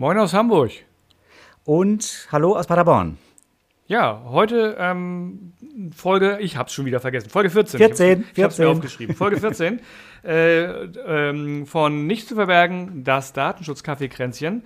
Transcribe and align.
Moin 0.00 0.16
aus 0.16 0.32
Hamburg. 0.32 0.70
Und 1.64 2.28
hallo 2.30 2.54
aus 2.54 2.68
Paderborn. 2.68 3.18
Ja, 3.88 4.22
heute 4.26 4.76
ähm, 4.78 5.54
Folge, 5.92 6.38
ich 6.40 6.56
hab's 6.56 6.72
schon 6.72 6.84
wieder 6.84 7.00
vergessen, 7.00 7.30
Folge 7.30 7.50
14. 7.50 7.78
14, 7.78 8.24
ich 8.32 8.44
hab's, 8.44 8.58
mir 8.58 8.68
aufgeschrieben. 8.68 9.16
Folge 9.16 9.38
14 9.38 9.80
äh, 10.24 10.84
ähm, 10.84 11.66
von 11.66 12.06
Nicht 12.06 12.28
zu 12.28 12.36
verbergen, 12.36 13.02
das 13.02 13.32
Datenschutzkaffeekränzchen 13.32 14.62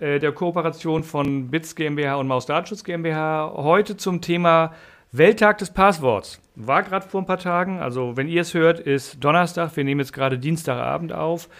äh, 0.00 0.18
der 0.18 0.32
Kooperation 0.32 1.04
von 1.04 1.50
BITS 1.50 1.74
GmbH 1.74 2.14
und 2.14 2.26
Maus 2.26 2.46
Datenschutz 2.46 2.82
GmbH. 2.82 3.52
Heute 3.54 3.98
zum 3.98 4.22
Thema 4.22 4.72
Welttag 5.10 5.58
des 5.58 5.68
Passworts. 5.68 6.40
War 6.54 6.82
gerade 6.82 7.06
vor 7.06 7.20
ein 7.20 7.26
paar 7.26 7.36
Tagen, 7.36 7.78
also 7.78 8.16
wenn 8.16 8.26
ihr 8.26 8.40
es 8.40 8.54
hört, 8.54 8.80
ist 8.80 9.22
Donnerstag. 9.22 9.76
Wir 9.76 9.84
nehmen 9.84 10.00
jetzt 10.00 10.14
gerade 10.14 10.38
Dienstagabend 10.38 11.12
auf. 11.12 11.50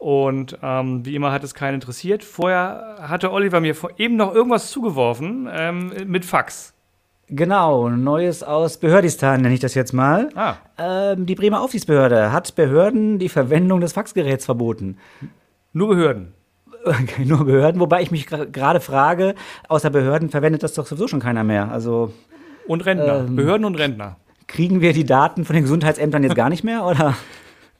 Und 0.00 0.56
ähm, 0.62 1.04
wie 1.04 1.14
immer 1.14 1.30
hat 1.30 1.44
es 1.44 1.52
keinen 1.52 1.74
interessiert. 1.74 2.24
Vorher 2.24 2.96
hatte 3.02 3.30
Oliver 3.32 3.60
mir 3.60 3.76
eben 3.98 4.16
noch 4.16 4.34
irgendwas 4.34 4.70
zugeworfen 4.70 5.46
ähm, 5.52 5.92
mit 6.06 6.24
Fax. 6.24 6.72
Genau, 7.28 7.90
Neues 7.90 8.42
aus 8.42 8.78
Behördistan 8.78 9.42
nenne 9.42 9.52
ich 9.52 9.60
das 9.60 9.74
jetzt 9.74 9.92
mal. 9.92 10.30
Ah. 10.34 10.54
Ähm, 10.78 11.26
die 11.26 11.34
Bremer 11.34 11.60
Aufsichtsbehörde 11.60 12.32
hat 12.32 12.54
Behörden 12.54 13.18
die 13.18 13.28
Verwendung 13.28 13.82
des 13.82 13.92
Faxgeräts 13.92 14.46
verboten. 14.46 14.96
Nur 15.74 15.88
Behörden. 15.88 16.32
Nur 17.22 17.44
Behörden, 17.44 17.78
wobei 17.78 18.00
ich 18.00 18.10
mich 18.10 18.26
gerade 18.26 18.80
frage, 18.80 19.34
außer 19.68 19.90
Behörden 19.90 20.30
verwendet 20.30 20.62
das 20.62 20.72
doch 20.72 20.86
sowieso 20.86 21.08
schon 21.08 21.20
keiner 21.20 21.44
mehr. 21.44 21.70
Also 21.70 22.14
und 22.66 22.86
Rentner, 22.86 23.18
ähm, 23.18 23.36
Behörden 23.36 23.66
und 23.66 23.74
Rentner. 23.74 24.16
Kriegen 24.46 24.80
wir 24.80 24.94
die 24.94 25.04
Daten 25.04 25.44
von 25.44 25.54
den 25.54 25.64
Gesundheitsämtern 25.64 26.22
jetzt 26.22 26.36
gar 26.36 26.48
nicht 26.48 26.64
mehr 26.64 26.86
oder? 26.86 27.14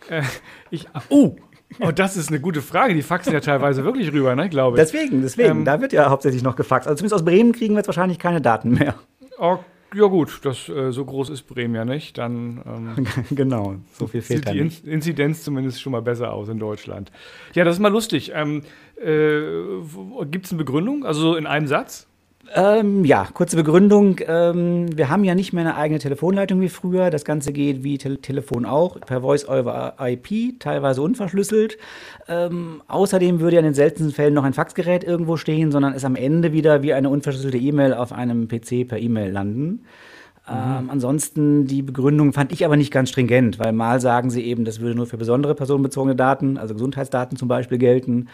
Äh, 0.08 0.22
ich, 0.70 0.88
oh, 1.10 1.36
Oh, 1.78 1.92
das 1.92 2.16
ist 2.16 2.28
eine 2.28 2.40
gute 2.40 2.62
Frage. 2.62 2.94
Die 2.94 3.02
faxen 3.02 3.32
ja 3.32 3.40
teilweise 3.40 3.84
wirklich 3.84 4.12
rüber, 4.12 4.34
ne, 4.34 4.48
glaube 4.48 4.76
ich. 4.76 4.82
Deswegen, 4.82 5.22
deswegen. 5.22 5.50
Ähm, 5.50 5.64
da 5.64 5.80
wird 5.80 5.92
ja 5.92 6.10
hauptsächlich 6.10 6.42
noch 6.42 6.56
gefaxt. 6.56 6.88
Also 6.88 6.98
zumindest 6.98 7.14
aus 7.14 7.24
Bremen 7.24 7.52
kriegen 7.52 7.74
wir 7.74 7.78
jetzt 7.78 7.88
wahrscheinlich 7.88 8.18
keine 8.18 8.40
Daten 8.40 8.74
mehr. 8.74 8.94
Oh, 9.38 9.58
ja 9.94 10.06
gut, 10.06 10.40
das, 10.44 10.68
äh, 10.68 10.92
so 10.92 11.04
groß 11.04 11.30
ist 11.30 11.42
Bremen 11.42 11.74
ja 11.74 11.84
nicht. 11.84 12.18
Dann 12.18 12.62
ähm, 12.66 13.06
genau, 13.30 13.76
so 13.92 14.06
viel 14.06 14.22
fehlt 14.22 14.46
sieht 14.46 14.54
die 14.54 14.62
nicht. 14.62 14.86
Inzidenz 14.86 15.42
zumindest 15.42 15.80
schon 15.80 15.92
mal 15.92 16.02
besser 16.02 16.32
aus 16.32 16.48
in 16.48 16.58
Deutschland. 16.58 17.10
Ja, 17.54 17.64
das 17.64 17.76
ist 17.76 17.80
mal 17.80 17.88
lustig. 17.88 18.32
Ähm, 18.34 18.62
äh, 19.00 19.40
Gibt 20.26 20.46
es 20.46 20.52
eine 20.52 20.58
Begründung? 20.58 21.04
Also 21.04 21.34
in 21.36 21.46
einem 21.46 21.66
Satz? 21.66 22.06
Ähm, 22.52 23.04
ja, 23.04 23.28
kurze 23.32 23.54
Begründung. 23.54 24.16
Ähm, 24.26 24.96
wir 24.96 25.08
haben 25.08 25.22
ja 25.22 25.36
nicht 25.36 25.52
mehr 25.52 25.64
eine 25.64 25.76
eigene 25.76 26.00
Telefonleitung 26.00 26.60
wie 26.60 26.68
früher. 26.68 27.10
Das 27.10 27.24
Ganze 27.24 27.52
geht 27.52 27.84
wie 27.84 27.96
Te 27.96 28.20
Telefon 28.20 28.66
auch, 28.66 29.00
per 29.00 29.20
Voice 29.20 29.48
over 29.48 29.94
IP, 30.00 30.58
teilweise 30.58 31.00
unverschlüsselt. 31.00 31.78
Ähm, 32.26 32.82
außerdem 32.88 33.38
würde 33.38 33.56
ja 33.56 33.60
in 33.60 33.66
den 33.66 33.74
seltensten 33.74 34.12
Fällen 34.12 34.34
noch 34.34 34.42
ein 34.42 34.52
Faxgerät 34.52 35.04
irgendwo 35.04 35.36
stehen, 35.36 35.70
sondern 35.70 35.92
es 35.92 36.04
am 36.04 36.16
Ende 36.16 36.52
wieder 36.52 36.82
wie 36.82 36.92
eine 36.92 37.08
unverschlüsselte 37.08 37.58
E-Mail 37.58 37.94
auf 37.94 38.12
einem 38.12 38.48
PC 38.48 38.88
per 38.88 38.98
E-Mail 38.98 39.30
landen. 39.30 39.84
Mhm. 40.48 40.54
Ähm, 40.56 40.90
ansonsten 40.90 41.66
die 41.66 41.82
Begründung 41.82 42.32
fand 42.32 42.50
ich 42.50 42.64
aber 42.64 42.76
nicht 42.76 42.92
ganz 42.92 43.10
stringent, 43.10 43.60
weil 43.60 43.72
mal 43.72 44.00
sagen 44.00 44.30
sie 44.30 44.42
eben, 44.42 44.64
das 44.64 44.80
würde 44.80 44.96
nur 44.96 45.06
für 45.06 45.18
besondere 45.18 45.54
personenbezogene 45.54 46.16
Daten, 46.16 46.58
also 46.58 46.74
Gesundheitsdaten 46.74 47.36
zum 47.36 47.46
Beispiel 47.46 47.78
gelten. 47.78 48.26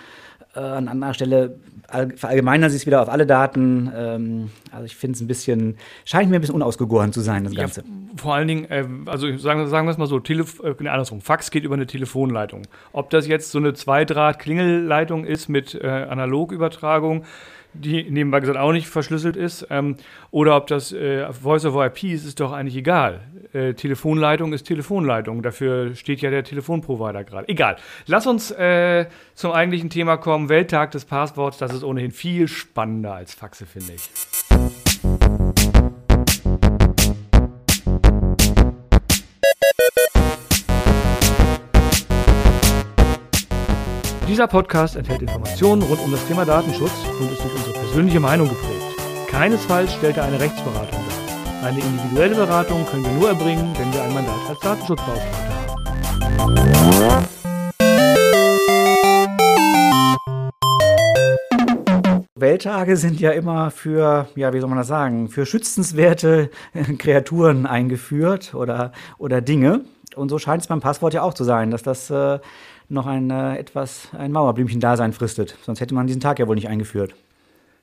Äh, 0.54 0.60
an 0.60 0.88
anderer 0.88 1.12
Stelle 1.12 1.58
verallgemeinern 1.88 2.70
sie 2.70 2.76
es 2.76 2.86
wieder 2.86 3.02
auf 3.02 3.08
alle 3.08 3.26
Daten. 3.26 3.90
Ähm, 3.94 4.50
also 4.70 4.84
ich 4.84 4.96
finde 4.96 5.16
es 5.16 5.20
ein 5.20 5.26
bisschen, 5.26 5.76
scheint 6.04 6.30
mir 6.30 6.36
ein 6.36 6.40
bisschen 6.40 6.56
unausgegoren 6.56 7.12
zu 7.12 7.20
sein, 7.20 7.44
das 7.44 7.54
Ganze. 7.54 7.80
Ja, 7.82 7.86
vor 8.16 8.34
allen 8.34 8.48
Dingen, 8.48 8.64
äh, 8.66 8.86
also 9.06 9.36
sagen, 9.36 9.66
sagen 9.68 9.86
wir 9.86 9.92
es 9.92 9.98
mal 9.98 10.06
so, 10.06 10.18
Telef 10.20 10.60
äh, 10.60 10.74
andersrum, 10.88 11.20
Fax 11.20 11.50
geht 11.50 11.64
über 11.64 11.74
eine 11.74 11.86
Telefonleitung. 11.86 12.62
Ob 12.92 13.10
das 13.10 13.26
jetzt 13.26 13.50
so 13.50 13.58
eine 13.58 13.74
Zweidraht-Klingelleitung 13.74 15.24
ist 15.24 15.48
mit 15.48 15.74
äh, 15.74 15.86
Analogübertragung, 15.86 17.24
die 17.74 18.10
nebenbei 18.10 18.40
gesagt 18.40 18.58
auch 18.58 18.72
nicht 18.72 18.88
verschlüsselt 18.88 19.36
ist, 19.36 19.66
ähm, 19.70 19.96
oder 20.30 20.56
ob 20.56 20.66
das 20.66 20.92
äh, 20.92 21.32
Voice 21.32 21.64
over 21.64 21.86
IP 21.86 22.04
ist, 22.04 22.26
ist 22.26 22.40
doch 22.40 22.52
eigentlich 22.52 22.76
egal. 22.76 23.20
Äh, 23.52 23.74
Telefonleitung 23.74 24.52
ist 24.52 24.64
Telefonleitung, 24.64 25.42
dafür 25.42 25.94
steht 25.94 26.20
ja 26.20 26.30
der 26.30 26.44
Telefonprovider 26.44 27.24
gerade. 27.24 27.48
Egal. 27.48 27.76
Lass 28.06 28.26
uns 28.26 28.50
äh, 28.50 29.06
zum 29.34 29.52
eigentlichen 29.52 29.90
Thema 29.90 30.16
kommen. 30.16 30.48
Welttag 30.48 30.90
des 30.92 31.04
Passworts, 31.04 31.58
das 31.58 31.72
ist 31.72 31.84
ohnehin 31.84 32.10
viel 32.10 32.48
spannender 32.48 33.14
als 33.14 33.34
Faxe, 33.34 33.66
finde 33.66 33.94
ich. 33.94 34.10
Dieser 44.28 44.48
Podcast 44.48 44.96
enthält 44.96 45.22
Informationen 45.22 45.82
rund 45.82 46.00
um 46.00 46.10
das 46.10 46.26
Thema 46.26 46.44
Datenschutz 46.44 46.90
und 47.20 47.30
ist 47.30 47.44
durch 47.44 47.54
unsere 47.54 47.74
persönliche 47.74 48.18
Meinung 48.18 48.48
geprägt. 48.48 48.82
Keinesfalls 49.28 49.94
stellt 49.94 50.16
er 50.16 50.24
eine 50.24 50.40
Rechtsberatung 50.40 50.98
dar. 50.98 51.68
Eine 51.68 51.78
individuelle 51.78 52.34
Beratung 52.34 52.84
können 52.86 53.04
wir 53.04 53.12
nur 53.12 53.28
erbringen, 53.28 53.72
wenn 53.78 53.92
wir 53.92 54.02
ein 54.02 54.12
Mandat 54.12 54.34
als 54.48 54.58
Datenschutzbeauftragter 54.58 55.54
haben. 56.40 57.26
Welttage 62.34 62.96
sind 62.96 63.20
ja 63.20 63.30
immer 63.30 63.70
für, 63.70 64.26
ja, 64.34 64.52
wie 64.52 64.58
soll 64.58 64.68
man 64.68 64.78
das 64.78 64.88
sagen, 64.88 65.28
für 65.28 65.46
schützenswerte 65.46 66.50
Kreaturen 66.98 67.64
eingeführt 67.64 68.54
oder, 68.54 68.90
oder 69.18 69.40
Dinge. 69.40 69.82
Und 70.16 70.30
so 70.30 70.38
scheint 70.38 70.62
es 70.62 70.68
beim 70.68 70.80
Passwort 70.80 71.14
ja 71.14 71.22
auch 71.22 71.34
zu 71.34 71.44
sein, 71.44 71.70
dass 71.70 71.82
das 71.82 72.10
äh, 72.10 72.40
noch 72.88 73.06
ein 73.06 73.30
äh, 73.30 73.56
etwas 73.56 74.10
ein 74.16 74.32
Mauerblümchen-Dasein 74.32 75.12
fristet. 75.12 75.56
Sonst 75.62 75.80
hätte 75.80 75.94
man 75.94 76.06
diesen 76.06 76.20
Tag 76.20 76.38
ja 76.38 76.46
wohl 76.46 76.54
nicht 76.54 76.68
eingeführt. 76.68 77.14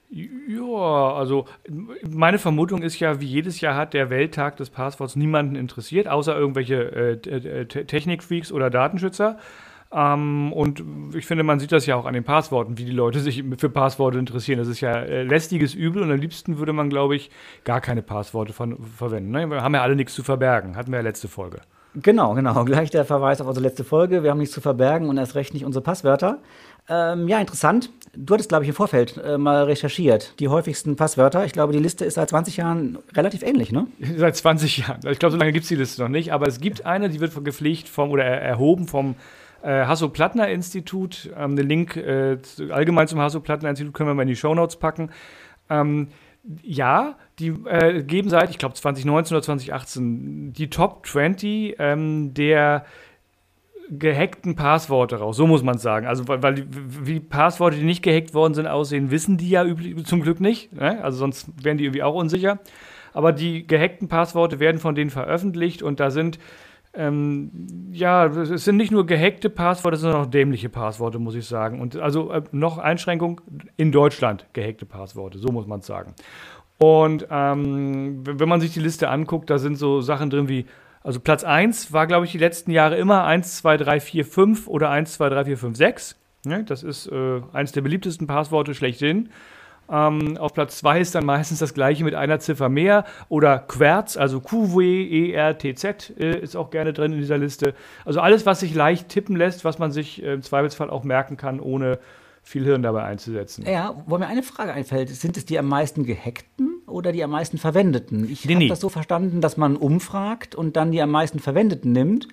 Ja, 0.09 1.13
also 1.13 1.47
meine 2.07 2.37
Vermutung 2.37 2.83
ist 2.83 2.99
ja, 2.99 3.19
wie 3.19 3.25
jedes 3.25 3.61
Jahr 3.61 3.75
hat 3.75 3.95
der 3.95 4.11
Welttag 4.11 4.57
des 4.57 4.69
Passworts 4.69 5.15
niemanden 5.15 5.55
interessiert, 5.55 6.07
außer 6.07 6.37
irgendwelche 6.37 7.15
äh, 7.25 7.65
Technikfreaks 7.65 8.51
oder 8.51 8.69
Datenschützer. 8.69 9.39
Ähm, 9.91 10.53
und 10.53 10.83
ich 11.15 11.25
finde, 11.25 11.43
man 11.43 11.59
sieht 11.59 11.71
das 11.71 11.85
ja 11.85 11.95
auch 11.95 12.05
an 12.05 12.13
den 12.13 12.23
Passworten, 12.23 12.77
wie 12.77 12.85
die 12.85 12.91
Leute 12.91 13.19
sich 13.19 13.43
für 13.57 13.69
Passworte 13.69 14.17
interessieren. 14.17 14.59
Das 14.59 14.67
ist 14.67 14.81
ja 14.81 14.93
äh, 14.93 15.23
lästiges 15.23 15.73
Übel 15.73 16.03
und 16.03 16.11
am 16.11 16.19
liebsten 16.19 16.57
würde 16.57 16.73
man, 16.73 16.89
glaube 16.89 17.15
ich, 17.15 17.29
gar 17.63 17.81
keine 17.81 18.01
Passworte 18.01 18.53
von, 18.53 18.77
verwenden. 18.83 19.31
Ne? 19.31 19.49
Wir 19.49 19.63
haben 19.63 19.73
ja 19.75 19.81
alle 19.81 19.95
nichts 19.95 20.13
zu 20.13 20.23
verbergen, 20.23 20.75
hatten 20.75 20.91
wir 20.91 20.97
ja 20.97 21.03
letzte 21.03 21.27
Folge. 21.27 21.61
Genau, 21.95 22.33
genau. 22.33 22.65
Gleich 22.65 22.89
der 22.89 23.05
Verweis 23.05 23.41
auf 23.41 23.47
unsere 23.47 23.65
letzte 23.65 23.83
Folge. 23.83 24.23
Wir 24.23 24.31
haben 24.31 24.39
nichts 24.39 24.53
zu 24.53 24.61
verbergen 24.61 25.09
und 25.09 25.17
erst 25.17 25.35
recht 25.35 25.53
nicht 25.53 25.65
unsere 25.65 25.83
Passwörter. 25.83 26.39
Ähm, 26.89 27.27
ja, 27.27 27.39
interessant. 27.39 27.91
Du 28.15 28.33
hattest, 28.33 28.49
glaube 28.49 28.65
ich, 28.65 28.69
im 28.69 28.75
Vorfeld 28.75 29.17
äh, 29.17 29.37
mal 29.37 29.63
recherchiert. 29.63 30.39
Die 30.39 30.49
häufigsten 30.49 30.95
Passwörter. 30.95 31.45
Ich 31.45 31.53
glaube, 31.53 31.71
die 31.71 31.79
Liste 31.79 32.03
ist 32.03 32.15
seit 32.15 32.29
20 32.29 32.57
Jahren 32.57 32.97
relativ 33.13 33.41
ähnlich, 33.41 33.71
ne? 33.71 33.87
Seit 34.17 34.35
20 34.35 34.79
Jahren. 34.79 34.99
Ich 35.09 35.19
glaube, 35.19 35.31
so 35.31 35.37
lange 35.37 35.53
gibt 35.53 35.63
es 35.63 35.69
die 35.69 35.75
Liste 35.75 36.01
noch 36.01 36.09
nicht. 36.09 36.33
Aber 36.33 36.47
es 36.47 36.59
gibt 36.59 36.85
eine, 36.85 37.09
die 37.09 37.19
wird 37.19 37.43
gepflegt 37.43 37.87
vom 37.87 38.11
oder 38.11 38.25
erhoben 38.25 38.87
vom 38.87 39.15
äh, 39.61 39.85
Hasso-Plattner-Institut. 39.85 41.31
Ähm, 41.37 41.55
den 41.55 41.67
Link 41.67 41.95
äh, 41.95 42.37
allgemein 42.69 43.07
zum 43.07 43.19
Hasso-Plattner-Institut 43.19 43.93
können 43.93 44.09
wir 44.09 44.13
mal 44.13 44.23
in 44.23 44.27
die 44.27 44.35
Shownotes 44.35 44.75
packen. 44.75 45.09
Ähm, 45.69 46.09
ja, 46.61 47.15
die 47.39 47.47
äh, 47.65 48.03
geben 48.03 48.29
seit, 48.29 48.49
ich 48.49 48.57
glaube, 48.57 48.75
2019 48.75 49.35
oder 49.35 49.43
2018 49.43 50.53
die 50.53 50.69
Top 50.69 51.05
20 51.05 51.75
ähm, 51.79 52.33
der 52.33 52.85
gehackten 53.89 54.55
Passworte 54.55 55.17
raus. 55.17 55.37
So 55.37 55.47
muss 55.47 55.63
man 55.63 55.75
es 55.75 55.81
sagen. 55.81 56.07
Also, 56.07 56.27
weil, 56.27 56.43
weil 56.43 56.65
wie 56.69 57.19
Passworte, 57.19 57.77
die 57.77 57.83
nicht 57.83 58.03
gehackt 58.03 58.33
worden 58.33 58.53
sind, 58.53 58.67
aussehen, 58.67 59.11
wissen 59.11 59.37
die 59.37 59.49
ja 59.49 59.65
zum 60.03 60.21
Glück 60.21 60.39
nicht. 60.39 60.73
Ne? 60.73 61.03
Also, 61.03 61.17
sonst 61.17 61.47
wären 61.63 61.77
die 61.77 61.85
irgendwie 61.85 62.03
auch 62.03 62.15
unsicher. 62.15 62.59
Aber 63.13 63.31
die 63.31 63.67
gehackten 63.67 64.07
Passworte 64.07 64.59
werden 64.59 64.79
von 64.79 64.95
denen 64.95 65.11
veröffentlicht 65.11 65.83
und 65.83 65.99
da 65.99 66.09
sind 66.09 66.39
ähm, 66.95 67.51
ja, 67.91 68.27
es 68.27 68.65
sind 68.65 68.77
nicht 68.77 68.91
nur 68.91 69.05
gehackte 69.05 69.49
Passworte, 69.49 69.97
sondern 69.97 70.21
auch 70.21 70.25
dämliche 70.27 70.69
Passworte, 70.69 71.17
muss 71.17 71.35
ich 71.35 71.45
sagen. 71.45 71.81
Und 71.81 71.95
also 71.95 72.31
äh, 72.31 72.43
noch 72.51 72.77
Einschränkung 72.77 73.41
in 73.77 73.91
Deutschland 73.91 74.45
gehackte 74.53 74.85
Passworte, 74.85 75.39
so 75.39 75.51
muss 75.51 75.65
man 75.65 75.79
es 75.79 75.87
sagen. 75.87 76.13
Und 76.77 77.27
ähm, 77.31 78.23
wenn 78.25 78.49
man 78.49 78.61
sich 78.61 78.73
die 78.73 78.79
Liste 78.79 79.09
anguckt, 79.09 79.49
da 79.49 79.57
sind 79.57 79.75
so 79.75 80.01
Sachen 80.01 80.29
drin 80.29 80.49
wie, 80.49 80.65
also 81.01 81.19
Platz 81.19 81.43
1 81.43 81.93
war, 81.93 82.07
glaube 82.07 82.25
ich, 82.25 82.31
die 82.31 82.37
letzten 82.37 82.71
Jahre 82.71 82.97
immer 82.97 83.23
1, 83.23 83.57
2, 83.57 83.77
3, 83.77 83.99
4, 83.99 84.25
5 84.25 84.67
oder 84.67 84.89
1, 84.89 85.13
2, 85.13 85.29
3, 85.29 85.45
4, 85.45 85.57
5, 85.57 85.77
6. 85.77 86.19
Ja, 86.45 86.61
das 86.61 86.83
ist 86.83 87.07
äh, 87.07 87.41
eines 87.53 87.71
der 87.71 87.81
beliebtesten 87.81 88.27
Passworte 88.27 88.75
schlechthin. 88.75 89.29
Ähm, 89.89 90.37
auf 90.37 90.53
Platz 90.53 90.77
2 90.77 91.01
ist 91.01 91.15
dann 91.15 91.25
meistens 91.25 91.59
das 91.59 91.73
gleiche 91.73 92.03
mit 92.03 92.15
einer 92.15 92.39
Ziffer 92.39 92.69
mehr 92.69 93.05
oder 93.29 93.59
Querz, 93.59 94.17
also 94.17 94.39
Q-W-E-R-T-Z 94.39 96.13
äh, 96.17 96.39
ist 96.39 96.55
auch 96.55 96.69
gerne 96.69 96.93
drin 96.93 97.13
in 97.13 97.19
dieser 97.19 97.37
Liste. 97.37 97.73
Also 98.05 98.21
alles, 98.21 98.45
was 98.45 98.61
sich 98.61 98.73
leicht 98.73 99.09
tippen 99.09 99.35
lässt, 99.35 99.65
was 99.65 99.79
man 99.79 99.91
sich 99.91 100.23
äh, 100.23 100.33
im 100.33 100.41
Zweifelsfall 100.41 100.89
auch 100.89 101.03
merken 101.03 101.37
kann, 101.37 101.59
ohne 101.59 101.99
viel 102.43 102.65
Hirn 102.65 102.83
dabei 102.83 103.03
einzusetzen. 103.03 103.65
Ja, 103.65 103.95
wo 104.05 104.17
mir 104.17 104.27
eine 104.27 104.43
Frage 104.43 104.73
einfällt, 104.73 105.09
sind 105.09 105.37
es 105.37 105.45
die 105.45 105.57
am 105.57 105.67
meisten 105.67 106.05
gehackten 106.05 106.81
oder 106.87 107.11
die 107.11 107.23
am 107.23 107.31
meisten 107.31 107.57
verwendeten? 107.57 108.29
Ich 108.29 108.45
nee, 108.45 108.53
habe 108.53 108.63
nee. 108.65 108.69
das 108.69 108.81
so 108.81 108.89
verstanden, 108.89 109.39
dass 109.39 109.55
man 109.57 109.77
umfragt 109.77 110.53
und 110.53 110.75
dann 110.75 110.91
die 110.91 111.01
am 111.01 111.11
meisten 111.11 111.39
verwendeten 111.39 111.93
nimmt. 111.93 112.27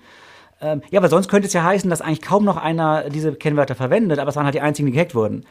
Ähm, 0.61 0.81
ja, 0.91 0.99
aber 0.99 1.09
sonst 1.09 1.27
könnte 1.27 1.47
es 1.47 1.53
ja 1.53 1.63
heißen, 1.63 1.89
dass 1.89 2.01
eigentlich 2.01 2.21
kaum 2.21 2.45
noch 2.45 2.57
einer 2.57 3.09
diese 3.09 3.33
Kennwörter 3.33 3.75
verwendet, 3.75 4.19
aber 4.19 4.29
es 4.29 4.35
waren 4.35 4.45
halt 4.45 4.53
die 4.53 4.61
einzigen, 4.61 4.85
die 4.85 4.93
gehackt 4.93 5.15
wurden. 5.15 5.43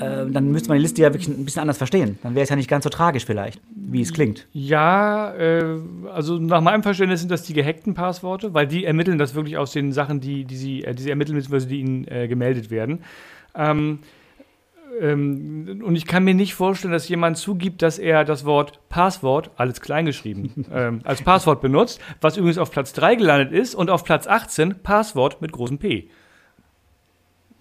Ähm, 0.00 0.32
dann 0.32 0.50
müsste 0.50 0.68
man 0.68 0.78
die 0.78 0.82
Liste 0.82 1.02
ja 1.02 1.12
wirklich 1.12 1.28
ein 1.28 1.44
bisschen 1.44 1.62
anders 1.62 1.78
verstehen. 1.78 2.18
Dann 2.22 2.34
wäre 2.34 2.42
es 2.42 2.50
ja 2.50 2.56
nicht 2.56 2.68
ganz 2.68 2.84
so 2.84 2.90
tragisch 2.90 3.24
vielleicht, 3.24 3.60
wie 3.74 4.02
es 4.02 4.12
klingt. 4.12 4.46
Ja, 4.52 5.32
äh, 5.34 5.78
also 6.12 6.38
nach 6.38 6.60
meinem 6.60 6.82
Verständnis 6.82 7.20
sind 7.20 7.30
das 7.30 7.44
die 7.44 7.52
gehackten 7.52 7.94
Passworte, 7.94 8.52
weil 8.52 8.66
die 8.66 8.84
ermitteln 8.84 9.18
das 9.18 9.34
wirklich 9.34 9.56
aus 9.56 9.72
den 9.72 9.92
Sachen, 9.92 10.20
die, 10.20 10.44
die 10.44 10.56
sie, 10.56 10.84
äh, 10.84 10.94
die 10.94 11.02
sie 11.02 11.10
ermitteln, 11.10 11.36
beziehungsweise 11.36 11.68
die 11.68 11.80
ihnen 11.80 12.08
äh, 12.08 12.26
gemeldet 12.26 12.70
werden. 12.70 13.00
Ähm, 13.54 14.00
ähm, 15.00 15.82
und 15.84 15.96
ich 15.96 16.06
kann 16.06 16.24
mir 16.24 16.34
nicht 16.34 16.54
vorstellen, 16.54 16.92
dass 16.92 17.08
jemand 17.08 17.36
zugibt, 17.36 17.82
dass 17.82 17.98
er 17.98 18.24
das 18.24 18.44
Wort 18.44 18.80
Passwort, 18.88 19.50
alles 19.56 19.80
kleingeschrieben, 19.80 20.66
ähm, 20.72 21.00
als 21.04 21.22
Passwort 21.22 21.60
benutzt, 21.60 22.00
was 22.20 22.36
übrigens 22.36 22.58
auf 22.58 22.70
Platz 22.70 22.92
3 22.92 23.16
gelandet 23.16 23.52
ist 23.52 23.74
und 23.74 23.90
auf 23.90 24.04
Platz 24.04 24.26
18 24.26 24.82
Passwort 24.82 25.40
mit 25.40 25.52
großem 25.52 25.78
P. 25.78 26.08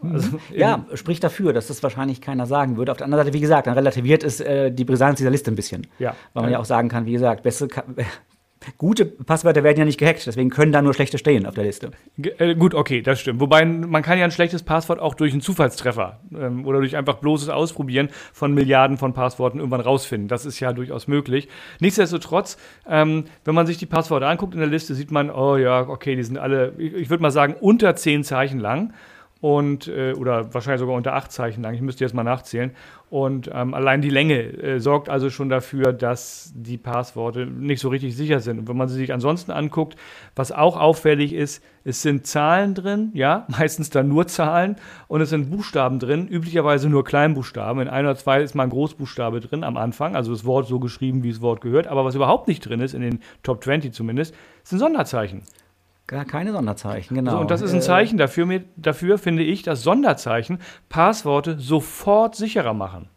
Also 0.02 0.40
ja, 0.56 0.86
spricht 0.94 1.24
dafür, 1.24 1.54
dass 1.54 1.68
das 1.68 1.82
wahrscheinlich 1.82 2.22
keiner 2.22 2.46
sagen 2.46 2.78
würde. 2.78 2.92
Auf 2.92 2.98
der 2.98 3.06
anderen 3.06 3.26
Seite, 3.26 3.34
wie 3.34 3.42
gesagt, 3.42 3.68
dann 3.68 3.74
relativiert 3.74 4.24
es 4.24 4.40
äh, 4.40 4.72
die 4.72 4.86
Brisanz 4.86 5.18
dieser 5.18 5.32
Liste 5.32 5.52
ein 5.52 5.56
bisschen. 5.56 5.88
Ja. 6.00 6.16
Weil 6.34 6.44
man 6.44 6.52
ja 6.52 6.60
auch 6.60 6.66
sagen 6.66 6.90
kann, 6.90 7.06
wie 7.06 7.14
gesagt, 7.14 7.44
beste, 7.44 7.68
Gute 8.78 9.06
Passwörter 9.06 9.64
werden 9.64 9.78
ja 9.78 9.86
nicht 9.86 10.00
gehackt, 10.00 10.26
deswegen 10.26 10.50
können 10.50 10.72
da 10.72 10.82
nur 10.82 10.94
schlechte 10.94 11.18
stehen 11.18 11.46
auf 11.46 11.56
der 11.56 11.64
Liste. 11.64 11.92
G 12.18 12.30
äh, 12.38 12.56
gut, 12.56 12.74
okay, 12.74 13.02
das 13.02 13.20
stimmt. 13.20 13.40
Wobei 13.40 13.66
man 13.66 14.02
kann 14.04 14.18
ja 14.18 14.26
ein 14.26 14.32
schlechtes 14.32 14.64
Passwort 14.64 15.00
auch 15.00 15.16
durch 15.16 15.32
einen 15.32 15.42
Zufallstreffer 15.42 16.20
ähm, 16.38 16.66
oder 16.66 16.80
durch 16.80 16.96
einfach 16.96 17.16
bloßes 17.16 17.50
Ausprobieren 17.50 18.10
von 18.34 18.54
Milliarden 18.54 18.98
von 18.98 19.14
Passworten 19.14 19.60
irgendwann 19.60 19.82
rausfinden. 19.82 20.28
Das 20.28 20.46
ist 20.46 20.60
ja 20.60 20.74
durchaus 20.74 21.08
möglich. 21.08 21.48
Nichtsdestotrotz, 21.80 22.58
ähm, 22.88 23.26
wenn 23.46 23.56
man 23.56 23.68
sich 23.68 23.78
die 23.78 23.86
Passworte 23.86 24.28
anguckt 24.28 24.54
in 24.54 24.60
der 24.60 24.70
Liste, 24.70 24.96
sieht 24.96 25.12
man, 25.12 25.30
oh 25.30 25.58
ja, 25.58 25.88
okay, 25.88 26.16
die 26.16 26.24
sind 26.24 26.38
alle, 26.38 26.74
ich, 26.78 26.94
ich 26.94 27.10
würde 27.10 27.22
mal 27.24 27.32
sagen, 27.32 27.56
unter 27.60 27.96
zehn 27.96 28.24
Zeichen 28.24 28.60
lang 28.60 28.94
und 29.42 29.88
äh, 29.88 30.14
oder 30.14 30.54
wahrscheinlich 30.54 30.80
sogar 30.80 30.96
unter 30.96 31.14
acht 31.14 31.32
Zeichen 31.32 31.62
lang. 31.62 31.74
Ich 31.74 31.82
müsste 31.82 32.04
jetzt 32.04 32.14
mal 32.14 32.24
nachzählen. 32.24 32.72
Und 33.10 33.50
ähm, 33.54 33.74
allein 33.74 34.02
die 34.02 34.10
Länge 34.10 34.36
äh, 34.36 34.80
sorgt 34.80 35.08
also 35.08 35.30
schon 35.30 35.48
dafür, 35.48 35.94
dass 35.94 36.52
die 36.56 36.78
Passworte 36.78 37.46
nicht 37.46 37.80
so 37.80 37.88
richtig 37.88 38.18
sicher 38.18 38.42
sind. 38.42 38.60
Und 38.60 38.68
wenn 38.68 38.76
man 38.76 38.90
sie 38.90 38.96
sich 38.96 39.14
ansonsten 39.14 39.52
anguckt, 39.52 39.96
was 40.36 40.52
auch 40.52 40.76
auffällig 40.78 41.34
ist, 41.34 41.64
es 41.86 42.02
sind 42.02 42.28
Zahlen 42.28 42.74
drin, 42.74 43.12
ja, 43.14 43.46
meistens 43.60 43.90
dann 43.90 44.10
nur 44.10 44.28
Zahlen 44.28 44.76
und 45.08 45.22
es 45.22 45.30
sind 45.30 45.50
Buchstaben 45.50 46.00
drin, 46.00 46.28
üblicherweise 46.28 46.90
nur 46.90 47.06
Kleinbuchstaben. 47.06 47.82
In 47.82 47.88
ein 47.88 48.06
oder 48.06 48.18
zwei 48.18 48.42
ist 48.42 48.56
mal 48.56 48.64
ein 48.64 48.70
Großbuchstabe 48.70 49.40
drin 49.40 49.64
am 49.64 49.78
Anfang, 49.78 50.16
also 50.16 50.32
das 50.32 50.44
Wort 50.44 50.68
so 50.68 50.80
geschrieben, 50.80 51.24
wie 51.24 51.32
das 51.32 51.42
Wort 51.42 51.62
gehört. 51.62 51.88
Aber 51.88 52.04
was 52.04 52.16
überhaupt 52.16 52.50
nicht 52.50 52.68
drin 52.68 52.82
ist, 52.82 52.94
in 52.94 53.02
den 53.02 53.20
Top 53.42 53.64
20 53.64 53.94
zumindest, 53.94 54.36
sind 54.64 54.80
Sonderzeichen. 54.80 55.44
Gar 56.08 56.24
keine 56.24 56.54
Sonderzeichen, 56.54 57.16
genau. 57.16 57.32
So, 57.32 57.38
und 57.40 57.52
das 57.52 57.62
ist 57.62 57.74
ein 57.74 57.80
äh, 57.80 57.82
Zeichen 57.82 58.18
dafür, 58.18 58.62
dafür, 58.78 59.18
finde 59.18 59.44
ich, 59.44 59.64
dass 59.64 59.84
Sonderzeichen 59.84 60.60
Passworte 60.88 61.60
sofort 61.60 62.36
sicherer 62.36 62.74
machen. 62.74 63.10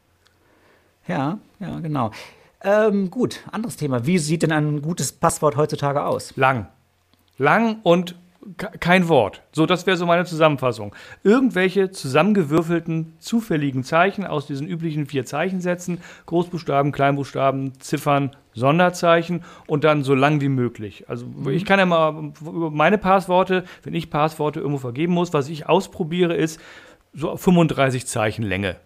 Ja, 1.06 1.38
ja, 1.60 1.78
genau. 1.78 2.10
Ähm, 2.62 3.10
gut, 3.10 3.40
anderes 3.52 3.76
Thema. 3.76 4.06
Wie 4.06 4.19
sieht 4.19 4.42
denn 4.42 4.52
ein 4.52 4.82
gutes 4.82 5.12
Passwort 5.12 5.56
heutzutage 5.56 6.04
aus? 6.04 6.37
Lang. 6.37 6.66
Lang 7.38 7.78
und 7.84 8.16
kein 8.56 9.08
Wort. 9.08 9.42
So, 9.52 9.66
das 9.66 9.87
wäre 9.87 9.96
so 9.96 10.06
meine 10.06 10.25
Zusammenfassung. 10.25 10.94
Irgendwelche 11.22 11.90
zusammengewürfelten, 11.90 13.14
zufälligen 13.19 13.84
Zeichen 13.84 14.26
aus 14.26 14.46
diesen 14.46 14.66
üblichen 14.66 15.06
vier 15.06 15.25
Zeichensätzen, 15.25 16.00
Großbuchstaben, 16.26 16.92
Kleinbuchstaben, 16.92 17.78
Ziffern, 17.81 18.37
Sonderzeichen 18.54 19.44
und 19.66 19.84
dann 19.84 20.02
so 20.02 20.14
lang 20.14 20.40
wie 20.40 20.48
möglich. 20.48 21.04
Also 21.08 21.26
mhm. 21.26 21.50
ich 21.50 21.64
kann 21.64 21.78
ja 21.78 21.87
mal 21.87 22.32
über 22.40 22.70
meine 22.70 22.98
Passworte, 22.98 23.64
wenn 23.82 23.94
ich 23.94 24.10
Passworte 24.10 24.60
irgendwo 24.60 24.78
vergeben 24.78 25.12
muss, 25.12 25.32
was 25.32 25.48
ich 25.48 25.69
ausprobiere, 25.69 26.34
ist 26.34 26.60
so 27.12 27.37
35 27.37 28.06
Zeichen 28.06 28.42
Länge. 28.42 28.76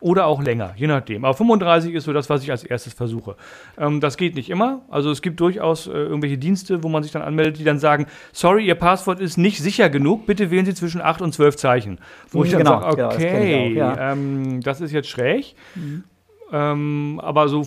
Oder 0.00 0.26
auch 0.26 0.40
länger, 0.40 0.74
je 0.76 0.86
nachdem. 0.86 1.24
Aber 1.24 1.34
35 1.34 1.92
ist 1.92 2.04
so 2.04 2.12
das, 2.12 2.30
was 2.30 2.44
ich 2.44 2.50
als 2.52 2.62
erstes 2.62 2.92
versuche. 2.92 3.34
Ähm, 3.76 4.00
das 4.00 4.16
geht 4.16 4.36
nicht 4.36 4.48
immer. 4.48 4.82
Also 4.88 5.10
es 5.10 5.22
gibt 5.22 5.40
durchaus 5.40 5.88
äh, 5.88 5.90
irgendwelche 5.90 6.38
Dienste, 6.38 6.84
wo 6.84 6.88
man 6.88 7.02
sich 7.02 7.10
dann 7.10 7.22
anmeldet, 7.22 7.58
die 7.58 7.64
dann 7.64 7.80
sagen, 7.80 8.06
sorry, 8.32 8.64
Ihr 8.64 8.76
Passwort 8.76 9.18
ist 9.18 9.38
nicht 9.38 9.60
sicher 9.60 9.90
genug, 9.90 10.24
bitte 10.24 10.52
wählen 10.52 10.64
Sie 10.66 10.74
zwischen 10.74 11.00
8 11.00 11.20
und 11.20 11.34
12 11.34 11.56
Zeichen. 11.56 11.98
Wo 12.30 12.44
ich 12.44 12.52
dann 12.52 12.58
genau, 12.58 12.80
sage, 12.80 13.06
okay, 13.06 13.70
genau, 13.74 13.86
das, 13.86 13.94
auch, 13.94 13.96
ja. 13.98 14.12
ähm, 14.12 14.60
das, 14.60 14.80
ist 14.80 14.92
jetzt 14.92 15.08
schräg. 15.08 15.56
Mhm. 15.74 16.04
Ähm, 16.52 17.20
aber 17.22 17.48
so, 17.48 17.66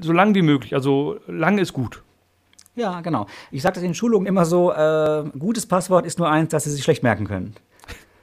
so 0.00 0.12
lang 0.12 0.36
wie 0.36 0.42
möglich. 0.42 0.74
Also 0.74 1.18
lang 1.26 1.58
ist 1.58 1.72
gut. 1.72 2.02
Ja, 2.76 3.00
genau. 3.00 3.26
Ich 3.50 3.62
sage 3.62 3.74
das 3.74 3.82
in 3.82 3.94
Schulungen 3.94 4.26
immer 4.28 4.44
so, 4.44 4.72
äh, 4.72 5.24
gutes 5.36 5.66
Passwort 5.66 6.06
ist 6.06 6.20
nur 6.20 6.30
eins, 6.30 6.50
das 6.50 6.62
Sie 6.62 6.70
sich 6.70 6.84
schlecht 6.84 7.02
merken 7.02 7.26
können. 7.26 7.54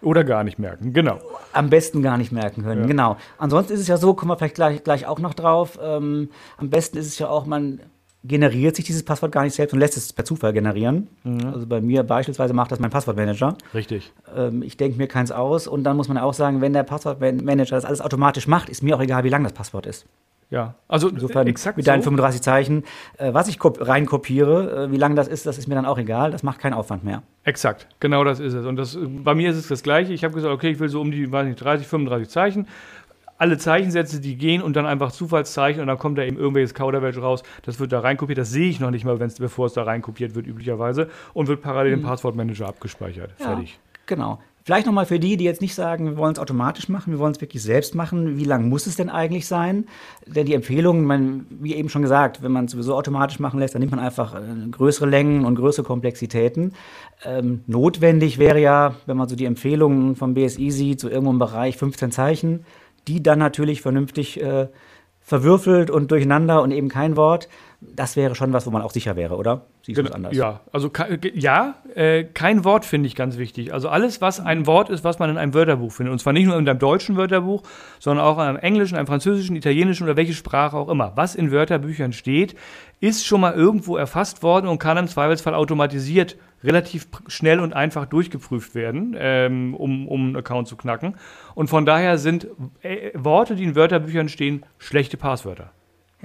Oder 0.05 0.23
gar 0.23 0.43
nicht 0.43 0.59
merken, 0.59 0.93
genau. 0.93 1.19
Am 1.51 1.69
besten 1.69 2.03
gar 2.03 2.17
nicht 2.17 2.31
merken 2.31 2.63
können, 2.63 2.81
ja. 2.81 2.87
genau. 2.87 3.17
Ansonsten 3.39 3.73
ist 3.73 3.79
es 3.79 3.87
ja 3.87 3.97
so, 3.97 4.13
kommen 4.13 4.31
wir 4.31 4.37
vielleicht 4.37 4.55
gleich, 4.55 4.83
gleich 4.83 5.07
auch 5.07 5.19
noch 5.19 5.33
drauf, 5.33 5.79
ähm, 5.81 6.29
am 6.57 6.69
besten 6.69 6.97
ist 6.97 7.07
es 7.07 7.17
ja 7.17 7.27
auch, 7.27 7.45
man 7.47 7.79
generiert 8.23 8.75
sich 8.75 8.85
dieses 8.85 9.03
Passwort 9.03 9.31
gar 9.31 9.43
nicht 9.43 9.53
selbst 9.53 9.73
und 9.73 9.79
lässt 9.79 9.97
es 9.97 10.13
per 10.13 10.25
Zufall 10.25 10.53
generieren. 10.53 11.07
Mhm. 11.23 11.47
Also 11.53 11.67
bei 11.67 11.81
mir 11.81 12.03
beispielsweise 12.03 12.53
macht 12.53 12.71
das 12.71 12.79
mein 12.79 12.89
Passwortmanager. 12.89 13.55
Richtig. 13.73 14.11
Ähm, 14.35 14.61
ich 14.61 14.77
denke 14.77 14.97
mir 14.97 15.07
keins 15.07 15.31
aus 15.31 15.67
und 15.67 15.83
dann 15.83 15.97
muss 15.97 16.07
man 16.07 16.17
auch 16.17 16.33
sagen, 16.33 16.61
wenn 16.61 16.73
der 16.73 16.83
Passwortmanager 16.83 17.75
das 17.75 17.85
alles 17.85 18.01
automatisch 18.01 18.47
macht, 18.47 18.69
ist 18.69 18.83
mir 18.83 18.95
auch 18.95 19.01
egal, 19.01 19.23
wie 19.23 19.29
lang 19.29 19.43
das 19.43 19.53
Passwort 19.53 19.85
ist. 19.85 20.05
Ja, 20.51 20.75
also 20.87 21.09
insofern 21.09 21.47
exakt 21.47 21.77
mit 21.77 21.87
deinen 21.87 22.01
so. 22.01 22.05
35 22.05 22.41
Zeichen, 22.41 22.83
äh, 23.17 23.33
was 23.33 23.47
ich 23.47 23.57
reinkopiere, 23.61 24.85
äh, 24.85 24.91
wie 24.91 24.97
lang 24.97 25.15
das 25.15 25.27
ist, 25.27 25.45
das 25.45 25.57
ist 25.57 25.67
mir 25.67 25.75
dann 25.75 25.85
auch 25.85 25.97
egal. 25.97 26.31
Das 26.31 26.43
macht 26.43 26.59
keinen 26.59 26.73
Aufwand 26.73 27.03
mehr. 27.03 27.23
Exakt, 27.43 27.87
genau 27.99 28.23
das 28.23 28.39
ist 28.39 28.53
es. 28.53 28.65
Und 28.65 28.75
das, 28.75 28.97
bei 29.01 29.33
mir 29.33 29.49
ist 29.49 29.57
es 29.57 29.67
das 29.67 29.81
Gleiche. 29.81 30.13
Ich 30.13 30.23
habe 30.23 30.35
gesagt, 30.35 30.53
okay, 30.53 30.69
ich 30.69 30.79
will 30.79 30.89
so 30.89 31.01
um 31.01 31.11
die, 31.11 31.31
weiß 31.31 31.47
nicht, 31.47 31.61
30, 31.61 31.87
35 31.87 32.29
Zeichen. 32.29 32.67
Alle 33.37 33.57
Zeichensätze, 33.57 34.21
die 34.21 34.37
gehen 34.37 34.61
und 34.61 34.77
dann 34.77 34.85
einfach 34.85 35.11
Zufallszeichen 35.11 35.81
und 35.81 35.87
dann 35.87 35.97
kommt 35.97 36.17
da 36.17 36.23
eben 36.23 36.37
irgendwelches 36.37 36.73
Kauderwelsch 36.73 37.17
raus. 37.17 37.43
Das 37.63 37.79
wird 37.79 37.91
da 37.91 37.99
reinkopiert. 37.99 38.37
Das 38.37 38.49
sehe 38.49 38.69
ich 38.69 38.79
noch 38.79 38.91
nicht 38.91 39.03
mal, 39.03 39.17
bevor 39.17 39.65
es 39.65 39.73
da 39.73 39.83
reinkopiert 39.83 40.35
wird, 40.35 40.47
üblicherweise. 40.47 41.09
Und 41.33 41.47
wird 41.47 41.61
parallel 41.61 41.93
im 41.93 41.99
hm. 41.99 42.05
Passwortmanager 42.05 42.67
abgespeichert. 42.67 43.31
Ja, 43.39 43.47
Fertig. 43.47 43.79
Genau. 44.05 44.39
Vielleicht 44.65 44.87
nochmal 44.87 45.05
für 45.05 45.19
die, 45.19 45.37
die 45.37 45.43
jetzt 45.43 45.61
nicht 45.61 45.75
sagen, 45.75 46.05
wir 46.07 46.17
wollen 46.17 46.33
es 46.33 46.39
automatisch 46.39 46.89
machen, 46.89 47.13
wir 47.13 47.19
wollen 47.19 47.33
es 47.33 47.39
wirklich 47.39 47.61
selbst 47.61 47.93
machen. 47.93 48.39
Wie 48.39 48.45
lang 48.45 48.67
muss 48.67 48.87
es 48.87 48.95
denn 48.95 49.11
eigentlich 49.11 49.45
sein? 49.45 49.85
Denn 50.25 50.47
die 50.47 50.55
Empfehlung, 50.55 51.03
man, 51.03 51.45
wie 51.51 51.75
eben 51.75 51.87
schon 51.87 52.01
gesagt, 52.01 52.41
wenn 52.41 52.51
man 52.51 52.65
es 52.65 52.71
sowieso 52.71 52.95
automatisch 52.95 53.39
machen 53.39 53.59
lässt, 53.59 53.75
dann 53.75 53.81
nimmt 53.81 53.91
man 53.91 54.03
einfach 54.03 54.33
äh, 54.33 54.69
größere 54.71 55.05
Längen 55.05 55.45
und 55.45 55.53
größere 55.53 55.85
Komplexitäten. 55.85 56.73
Ähm, 57.23 57.61
notwendig 57.67 58.39
wäre 58.39 58.59
ja, 58.59 58.95
wenn 59.05 59.17
man 59.17 59.29
so 59.29 59.35
die 59.35 59.45
Empfehlungen 59.45 60.15
vom 60.15 60.33
BSI 60.33 60.71
sieht, 60.71 60.99
so 60.99 61.09
irgendwo 61.09 61.29
im 61.29 61.37
Bereich 61.37 61.77
15 61.77 62.09
Zeichen, 62.11 62.65
die 63.07 63.21
dann 63.21 63.37
natürlich 63.37 63.83
vernünftig 63.83 64.41
äh, 64.41 64.67
verwürfelt 65.21 65.91
und 65.91 66.09
durcheinander 66.09 66.63
und 66.63 66.71
eben 66.71 66.89
kein 66.89 67.17
Wort. 67.17 67.49
Das 67.81 68.15
wäre 68.15 68.35
schon 68.35 68.53
was, 68.53 68.65
wo 68.65 68.71
man 68.71 68.81
auch 68.81 68.91
sicher 68.91 69.15
wäre, 69.15 69.35
oder? 69.35 69.65
Siehst 69.83 69.97
genau, 69.97 70.11
anders? 70.11 70.35
Ja, 70.35 70.61
also 70.71 70.91
ja, 71.33 71.75
äh, 71.93 72.23
kein 72.23 72.63
Wort 72.63 72.85
finde 72.85 73.07
ich 73.07 73.15
ganz 73.15 73.37
wichtig. 73.37 73.73
Also 73.73 73.89
alles, 73.89 74.21
was 74.21 74.39
ein 74.39 74.65
Wort 74.65 74.89
ist, 74.89 75.03
was 75.03 75.19
man 75.19 75.29
in 75.29 75.37
einem 75.37 75.53
Wörterbuch 75.53 75.91
findet. 75.91 76.11
Und 76.13 76.19
zwar 76.19 76.33
nicht 76.33 76.45
nur 76.45 76.57
in 76.57 76.67
einem 76.67 76.79
deutschen 76.79 77.15
Wörterbuch, 77.15 77.63
sondern 77.99 78.25
auch 78.25 78.37
in 78.37 78.43
einem 78.43 78.57
englischen, 78.57 78.95
einem 78.95 79.07
französischen, 79.07 79.55
italienischen 79.55 80.03
oder 80.05 80.15
welche 80.15 80.33
Sprache 80.33 80.75
auch 80.77 80.89
immer. 80.89 81.13
Was 81.15 81.35
in 81.35 81.51
Wörterbüchern 81.51 82.13
steht, 82.13 82.55
ist 82.99 83.25
schon 83.25 83.41
mal 83.41 83.53
irgendwo 83.53 83.97
erfasst 83.97 84.41
worden 84.41 84.67
und 84.67 84.79
kann 84.79 84.97
im 84.97 85.07
Zweifelsfall 85.07 85.53
automatisiert 85.53 86.37
relativ 86.63 87.07
schnell 87.27 87.59
und 87.59 87.73
einfach 87.73 88.05
durchgeprüft 88.05 88.73
werden, 88.75 89.15
ähm, 89.17 89.75
um, 89.75 90.07
um 90.07 90.27
einen 90.27 90.35
Account 90.35 90.67
zu 90.67 90.75
knacken. 90.75 91.15
Und 91.53 91.69
von 91.69 91.85
daher 91.85 92.17
sind 92.17 92.47
äh, 92.81 93.11
Worte, 93.13 93.55
die 93.55 93.63
in 93.63 93.75
Wörterbüchern 93.75 94.29
stehen, 94.29 94.63
schlechte 94.79 95.17
Passwörter. 95.17 95.71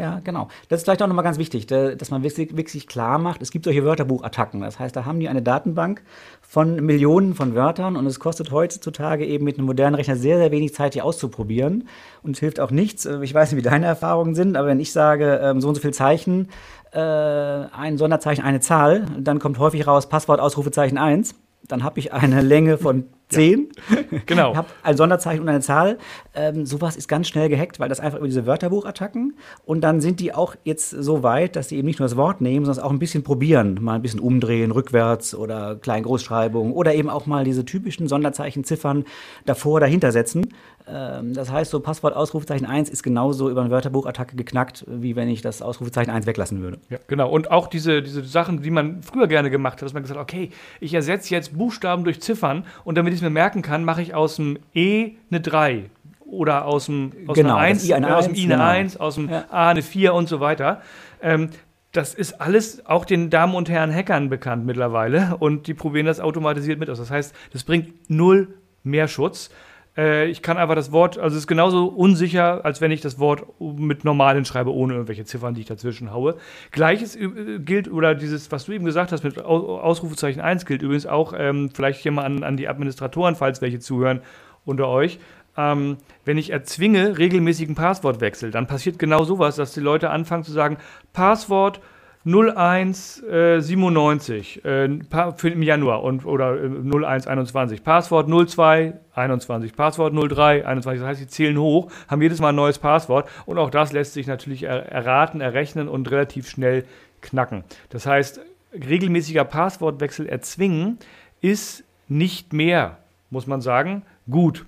Ja, 0.01 0.19
genau. 0.25 0.49
Das 0.71 0.81
ist 0.81 0.85
vielleicht 0.85 1.03
auch 1.03 1.09
nochmal 1.09 1.25
ganz 1.25 1.37
wichtig, 1.37 1.67
dass 1.67 2.11
man 2.11 2.23
wirklich, 2.23 2.57
wirklich 2.57 2.87
klar 2.87 3.19
macht, 3.19 3.43
es 3.43 3.51
gibt 3.51 3.67
solche 3.67 3.85
Wörterbuchattacken. 3.85 4.63
Das 4.63 4.79
heißt, 4.79 4.97
da 4.97 5.05
haben 5.05 5.21
die 5.21 5.29
eine 5.29 5.43
Datenbank 5.43 6.03
von 6.41 6.77
Millionen 6.77 7.35
von 7.35 7.55
Wörtern 7.55 7.97
und 7.97 8.07
es 8.07 8.19
kostet 8.19 8.51
heutzutage 8.51 9.27
eben 9.27 9.45
mit 9.45 9.59
einem 9.59 9.67
modernen 9.67 9.95
Rechner 9.95 10.17
sehr, 10.17 10.39
sehr 10.39 10.51
wenig 10.53 10.73
Zeit, 10.73 10.95
die 10.95 11.03
auszuprobieren. 11.03 11.87
Und 12.23 12.33
es 12.33 12.41
hilft 12.41 12.61
auch 12.61 12.71
nichts. 12.71 13.05
Ich 13.05 13.35
weiß 13.35 13.53
nicht, 13.53 13.59
wie 13.59 13.69
deine 13.69 13.85
Erfahrungen 13.85 14.35
sind, 14.35 14.57
aber 14.57 14.69
wenn 14.69 14.81
ich 14.81 14.91
sage, 14.91 15.39
ähm, 15.43 15.61
so 15.61 15.69
und 15.69 15.75
so 15.75 15.83
viel 15.83 15.93
Zeichen, 15.93 16.49
äh, 16.93 16.99
ein 16.99 17.99
Sonderzeichen, 17.99 18.43
eine 18.43 18.61
Zahl, 18.61 19.05
dann 19.19 19.39
kommt 19.39 19.59
häufig 19.59 19.87
raus 19.87 20.09
Passwort, 20.09 20.41
Ausrufezeichen 20.41 20.97
1. 20.97 21.35
Dann 21.69 21.85
habe 21.85 22.01
ich 22.01 22.15
eine 22.15 22.41
Länge 22.41 22.79
von 22.79 23.05
10. 23.31 23.69
Genau. 24.27 24.55
Habt 24.57 24.73
ein 24.83 24.97
Sonderzeichen 24.97 25.41
und 25.43 25.49
eine 25.49 25.61
Zahl. 25.61 25.99
Ähm, 26.35 26.67
sowas 26.67 26.97
ist 26.97 27.09
ganz 27.09 27.29
schnell 27.29 27.49
gehackt, 27.49 27.81
weil 27.81 27.89
das 27.89 28.01
einfach 28.01 28.19
über 28.19 28.27
diese 28.27 28.47
Wörterbuchattacken 28.47 29.35
und 29.65 29.81
dann 29.81 30.01
sind 30.01 30.21
die 30.21 30.35
auch 30.35 30.55
jetzt 30.65 30.91
so 30.91 31.23
weit, 31.23 31.57
dass 31.57 31.69
sie 31.69 31.77
eben 31.77 31.87
nicht 31.87 31.99
nur 31.99 32.09
das 32.09 32.17
Wort 32.17 32.41
nehmen, 32.41 32.65
sondern 32.65 32.81
es 32.81 32.85
auch 32.85 32.91
ein 32.91 32.99
bisschen 32.99 33.23
probieren. 33.23 33.79
Mal 33.81 33.95
ein 33.95 34.03
bisschen 34.03 34.21
umdrehen, 34.21 34.71
rückwärts 34.71 35.35
oder 35.35 35.77
Klein-Großschreibung 35.77 36.73
oder 36.73 36.95
eben 36.95 37.09
auch 37.09 37.27
mal 37.27 37.45
diese 37.45 37.65
typischen 37.65 38.09
Sonderzeichen, 38.09 38.65
Ziffern 38.65 39.05
davor, 39.45 39.81
dahinter 39.81 40.13
setzen. 40.13 40.49
Ähm, 40.89 41.35
das 41.35 41.51
heißt, 41.51 41.71
so 41.71 41.81
Passwort 41.81 42.15
Ausrufezeichen 42.15 42.67
1 42.67 42.89
ist 42.91 43.03
genauso 43.03 43.51
über 43.51 43.61
eine 43.61 43.71
Wörterbuchattacke 43.71 44.37
geknackt, 44.37 44.85
wie 44.89 45.17
wenn 45.17 45.29
ich 45.29 45.43
das 45.43 45.63
Ausrufezeichen 45.63 46.11
1 46.11 46.27
weglassen 46.27 46.63
würde. 46.63 46.79
Ja, 46.89 46.99
genau. 47.07 47.31
Und 47.31 47.51
auch 47.51 47.69
diese, 47.69 48.03
diese 48.03 48.25
Sachen, 48.25 48.63
die 48.63 48.71
man 48.71 49.03
früher 49.03 49.27
gerne 49.27 49.51
gemacht 49.51 49.75
hat, 49.75 49.83
dass 49.83 49.93
man 49.93 50.03
gesagt 50.03 50.19
hat, 50.19 50.25
okay, 50.25 50.51
ich 50.81 50.95
ersetze 50.95 51.35
jetzt 51.35 51.57
Buchstaben 51.57 52.05
durch 52.05 52.21
Ziffern 52.21 52.65
und 52.85 52.97
damit 52.97 53.15
ich 53.15 53.20
es 53.21 53.25
mir 53.25 53.31
merken 53.31 53.63
kann, 53.63 53.85
mache 53.85 54.03
ich 54.03 54.15
aus 54.15 54.37
dem 54.37 54.59
E 54.75 55.13
eine 55.31 55.41
3 55.41 55.91
oder 56.27 56.65
aus 56.65 56.87
dem, 56.87 57.13
aus 57.27 57.37
Genau, 57.37 57.57
einer 57.57 57.75
das 57.75 57.83
1, 57.83 57.89
I 57.89 57.95
eine 57.95 58.09
äh, 58.09 58.13
aus 58.13 58.25
dem 58.25 58.33
1, 58.33 58.39
I 58.39 58.45
eine 58.45 58.55
genau. 58.55 58.65
1, 58.65 58.97
aus 58.99 59.15
dem 59.17 59.29
Ja. 59.29 59.45
A 59.51 59.69
eine 59.71 59.83
4 59.83 60.15
und 60.15 60.29
so 60.29 60.41
weiter. 60.41 60.81
Ähm, 61.23 61.51
das 61.93 62.15
ist 62.15 62.41
alles 62.41 62.87
auch 62.87 63.05
den 63.05 63.31
Damen 63.31 63.55
und 63.55 63.69
Herren 63.69 63.93
Hackern 63.93 64.29
bekannt 64.29 64.65
mittlerweile 64.65 65.37
und 65.41 65.67
die 65.67 65.75
probieren 65.75 66.07
das 66.07 66.21
automatisiert 66.21 66.79
mit 66.79 66.89
aus. 66.89 66.99
Das 66.99 67.11
heißt, 67.11 67.35
das 67.53 67.65
bringt 67.65 68.09
null 68.09 68.55
Mehrschutz. 68.85 69.51
Äh, 69.97 70.29
ich 70.29 70.43
kann 70.43 70.57
einfach 70.57 70.75
das 70.75 70.93
Wort, 70.93 71.19
also 71.19 71.35
es 71.37 71.43
ist 71.43 71.47
genauso 71.47 71.87
unsicher, 71.87 72.65
als 72.65 72.81
wenn 72.81 72.91
ich 72.91 73.01
das 73.01 73.19
Wort 73.19 73.45
mit 73.61 74.05
normalen 74.05 74.45
schreibe, 74.45 74.73
ohne 74.73 74.95
irgendwelche 74.95 75.25
Ziffern, 75.25 75.55
die 75.55 75.63
ich 75.63 75.67
dazwischen 75.67 76.13
haue. 76.13 76.37
Gleiches 76.71 77.17
äh, 77.17 77.59
gilt, 77.59 77.91
oder 77.91 78.15
dieses, 78.15 78.51
was 78.53 78.67
du 78.67 78.73
eben 78.73 78.85
gesagt 78.85 79.13
hast, 79.13 79.25
mit 79.25 79.39
Au- 79.45 79.81
Ausrufezeichen 79.81 80.41
1 80.41 80.65
gilt 80.67 80.83
übrigens 80.83 81.07
auch, 81.07 81.33
ähm, 81.37 81.71
vielleicht 81.75 82.01
hier 82.03 82.13
mal 82.13 82.25
an, 82.25 82.43
an 82.45 82.57
die 82.57 82.69
Administratoren, 82.69 83.35
falls 83.35 83.61
welche 83.63 83.81
zuhören 83.81 84.21
unter 84.65 84.89
euch. 84.89 85.19
Ähm, 85.57 85.97
wenn 86.25 86.39
ich 86.39 86.51
erzwinge 86.51 87.19
regelmäßigen 87.19 87.75
Passwortwechsel, 87.75 88.53
dann 88.53 88.69
passiert 88.69 89.01
genau 89.01 89.25
sowas, 89.25 89.57
dass 89.57 89.75
die 89.75 89.81
Leute 89.81 90.11
anfangen 90.11 90.45
zu 90.45 90.53
sagen, 90.53 90.77
Passwort 91.13 91.81
0197 92.25 94.65
äh, 94.65 94.89
pa- 95.09 95.33
für 95.33 95.49
im 95.51 95.63
Januar 95.63 96.03
und, 96.03 96.25
oder 96.27 96.57
äh, 96.63 96.67
0121. 96.67 97.83
Passwort 97.85 98.29
0221, 98.29 99.75
Passwort 99.75 100.13
0321. 100.15 101.01
Das 101.01 101.09
heißt, 101.09 101.21
sie 101.21 101.29
zählen 101.29 101.59
hoch, 101.59 101.91
haben 102.09 102.23
jedes 102.23 102.41
Mal 102.41 102.51
ein 102.51 102.55
neues 102.57 102.79
Passwort 102.79 103.29
und 103.47 103.59
auch 103.59 103.71
das 103.71 103.93
lässt 103.93 104.15
sich 104.15 104.27
natürlich 104.27 104.65
er 104.65 104.87
erraten, 104.91 105.41
errechnen 105.41 105.89
und 105.89 106.11
relativ 106.11 106.49
schnell 106.49 106.85
knacken. 107.23 107.65
Das 107.91 108.07
heißt, 108.07 108.41
regelmäßiger 108.73 109.45
Passwortwechsel 109.45 110.27
erzwingen 110.27 110.99
ist 111.41 111.85
nicht 112.09 112.53
mehr, 112.53 112.99
muss 113.31 113.47
man 113.47 113.61
sagen, 113.61 114.03
gut. 114.31 114.67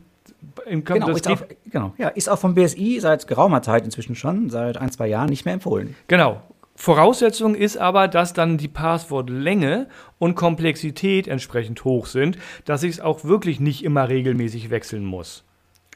Im- 0.67 0.85
Genau, 0.85 1.07
das 1.09 1.17
ist 1.21 1.29
auch, 1.29 1.43
genau. 1.71 1.93
Ja, 1.99 2.09
ist 2.09 2.29
auch 2.29 2.39
vom 2.39 2.55
BSI 2.55 2.99
seit 3.01 3.27
geraumer 3.29 3.63
Zeit 3.63 3.85
inzwischen 3.85 4.17
schon, 4.17 4.51
seit 4.51 4.77
ein, 4.77 4.91
zwei 4.91 5.07
Jahren 5.07 5.29
nicht 5.29 5.45
mehr 5.45 5.55
empfohlen. 5.55 5.95
Genau. 6.09 6.43
Voraussetzung 6.83 7.55
ist 7.55 7.77
aber, 7.77 8.09
dass 8.09 8.33
dann 8.33 8.59
die 8.59 8.67
Passwortlänge 8.67 9.87
und 10.19 10.35
Komplexität 10.35 11.29
entsprechend 11.29 11.85
hoch 11.85 12.07
sind, 12.07 12.39
dass 12.65 12.83
ich 12.83 12.95
es 12.95 13.01
auch 13.01 13.23
wirklich 13.23 13.61
nicht 13.61 13.85
immer 13.85 14.09
regelmäßig 14.09 14.69
wechseln 14.71 15.05
muss. 15.05 15.45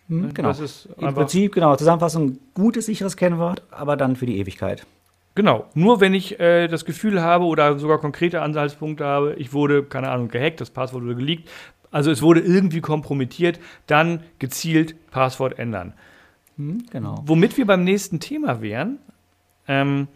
Hm, 0.08 0.32
genau. 0.32 0.46
Das 0.46 0.60
ist 0.60 0.88
Im 0.98 1.12
Prinzip, 1.12 1.54
genau, 1.54 1.74
Zusammenfassung, 1.74 2.38
gutes, 2.54 2.86
sicheres 2.86 3.16
Kennwort, 3.16 3.64
aber 3.72 3.96
dann 3.96 4.14
für 4.14 4.26
die 4.26 4.38
Ewigkeit. 4.38 4.86
genau. 5.34 5.64
Nur 5.74 6.00
wenn 6.00 6.14
ich 6.14 6.38
äh, 6.38 6.68
das 6.68 6.84
Gefühl 6.84 7.20
habe 7.20 7.46
oder 7.46 7.80
sogar 7.80 7.98
konkrete 7.98 8.40
Anhaltspunkte 8.40 9.04
habe, 9.04 9.34
ich 9.34 9.52
wurde, 9.52 9.82
keine 9.82 10.10
Ahnung, 10.10 10.28
gehackt, 10.28 10.60
das 10.60 10.70
Passwort 10.70 11.02
wurde 11.02 11.16
geleakt, 11.16 11.48
also 11.90 12.12
es 12.12 12.22
wurde 12.22 12.38
irgendwie 12.38 12.80
kompromittiert, 12.80 13.58
dann 13.88 14.20
gezielt 14.38 14.94
Passwort 15.10 15.58
ändern. 15.58 15.94
Hm, 16.56 16.84
genau. 16.92 17.24
Womit 17.26 17.56
wir 17.56 17.66
beim 17.66 17.82
nächsten 17.82 18.20
Thema 18.20 18.62
wären, 18.62 19.00
ähm, 19.66 20.06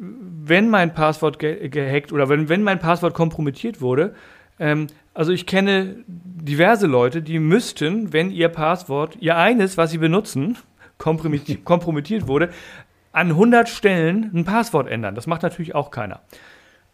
wenn 0.00 0.68
mein 0.70 0.94
Passwort 0.94 1.38
ge 1.38 1.68
gehackt 1.68 2.12
oder 2.12 2.28
wenn, 2.28 2.48
wenn 2.48 2.62
mein 2.62 2.78
Passwort 2.78 3.14
kompromittiert 3.14 3.80
wurde, 3.80 4.14
ähm, 4.60 4.86
also 5.14 5.32
ich 5.32 5.46
kenne 5.46 5.96
diverse 6.06 6.86
Leute, 6.86 7.22
die 7.22 7.38
müssten, 7.38 8.12
wenn 8.12 8.30
ihr 8.30 8.48
Passwort, 8.48 9.16
ihr 9.20 9.36
eines, 9.36 9.76
was 9.76 9.90
sie 9.90 9.98
benutzen, 9.98 10.56
kompromitti- 11.00 11.62
kompromittiert 11.64 12.28
wurde, 12.28 12.50
an 13.12 13.28
100 13.30 13.68
Stellen 13.68 14.30
ein 14.34 14.44
Passwort 14.44 14.88
ändern. 14.88 15.14
Das 15.14 15.26
macht 15.26 15.42
natürlich 15.42 15.74
auch 15.74 15.90
keiner. 15.90 16.20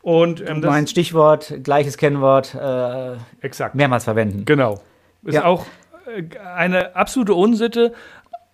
Und 0.00 0.40
ähm, 0.49 0.61
das 0.61 0.70
mein 0.70 0.87
Stichwort, 0.87 1.54
gleiches 1.62 1.96
Kennwort, 1.96 2.54
äh, 2.54 3.16
exakt. 3.40 3.75
mehrmals 3.75 4.04
verwenden. 4.04 4.44
Genau. 4.44 4.80
Ist 5.23 5.34
Ja. 5.34 5.44
auch 5.44 5.64
äh, 6.06 6.23
eine 6.56 6.94
absolute 6.96 7.34
Unsitte, 7.34 7.92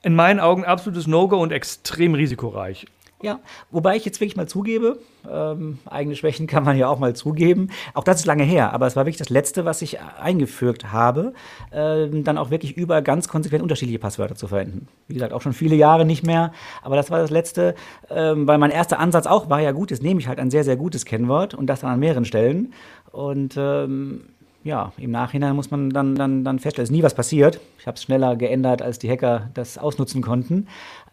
in 0.02 0.14
meinen 0.14 0.40
Augen 0.40 0.64
absolutes 0.64 1.06
No-Go 1.06 1.36
und 1.40 1.52
extrem 1.52 2.14
risikoreich. 2.14 2.86
Ja, 3.22 3.40
wobei 3.70 3.96
ich 3.96 4.06
jetzt 4.06 4.18
wirklich 4.20 4.36
mal 4.36 4.48
zugebe, 4.48 4.98
ähm, 5.30 5.78
eigene 5.84 6.16
Schwächen 6.16 6.46
kann 6.46 6.64
man 6.64 6.78
ja 6.78 6.88
auch 6.88 6.98
mal 6.98 7.14
zugeben. 7.14 7.68
Auch 7.92 8.04
das 8.04 8.20
ist 8.20 8.26
lange 8.26 8.44
her, 8.44 8.72
aber 8.72 8.86
es 8.86 8.96
war 8.96 9.04
wirklich 9.04 9.18
das 9.18 9.28
Letzte, 9.28 9.66
was 9.66 9.82
ich 9.82 9.98
eingefügt 10.00 10.90
habe, 10.90 11.34
ähm, 11.70 12.24
dann 12.24 12.38
auch 12.38 12.50
wirklich 12.50 12.78
über 12.78 13.02
ganz 13.02 13.28
konsequent 13.28 13.62
unterschiedliche 13.62 13.98
Passwörter 13.98 14.36
zu 14.36 14.48
verwenden. 14.48 14.88
Wie 15.06 15.14
gesagt, 15.14 15.34
auch 15.34 15.42
schon 15.42 15.52
viele 15.52 15.76
Jahre 15.76 16.06
nicht 16.06 16.24
mehr, 16.24 16.52
aber 16.82 16.96
das 16.96 17.10
war 17.10 17.18
das 17.18 17.30
Letzte, 17.30 17.74
ähm, 18.08 18.46
weil 18.46 18.56
mein 18.56 18.70
erster 18.70 18.98
Ansatz 18.98 19.26
auch 19.26 19.50
war, 19.50 19.60
ja 19.60 19.72
gut, 19.72 19.90
jetzt 19.90 20.02
nehme 20.02 20.20
ich 20.20 20.28
halt 20.28 20.38
ein 20.38 20.50
sehr, 20.50 20.64
sehr 20.64 20.76
gutes 20.76 21.04
Kennwort 21.04 21.52
und 21.52 21.66
das 21.66 21.80
dann 21.80 21.90
an 21.90 22.00
mehreren 22.00 22.24
Stellen. 22.24 22.72
Und 23.12 23.54
ähm, 23.58 24.22
ja, 24.62 24.92
im 24.98 25.10
Nachhinein 25.10 25.56
muss 25.56 25.70
man 25.70 25.90
dann, 25.90 26.14
dann, 26.14 26.44
dann 26.44 26.58
feststellen, 26.58 26.84
es 26.84 26.90
ist 26.90 26.96
nie 26.96 27.02
was 27.02 27.14
passiert. 27.14 27.60
Ich 27.78 27.86
habe 27.86 27.96
es 27.96 28.02
schneller 28.02 28.36
geändert, 28.36 28.82
als 28.82 28.98
die 28.98 29.10
Hacker 29.10 29.48
das 29.54 29.78
ausnutzen 29.78 30.20
konnten. 30.20 30.68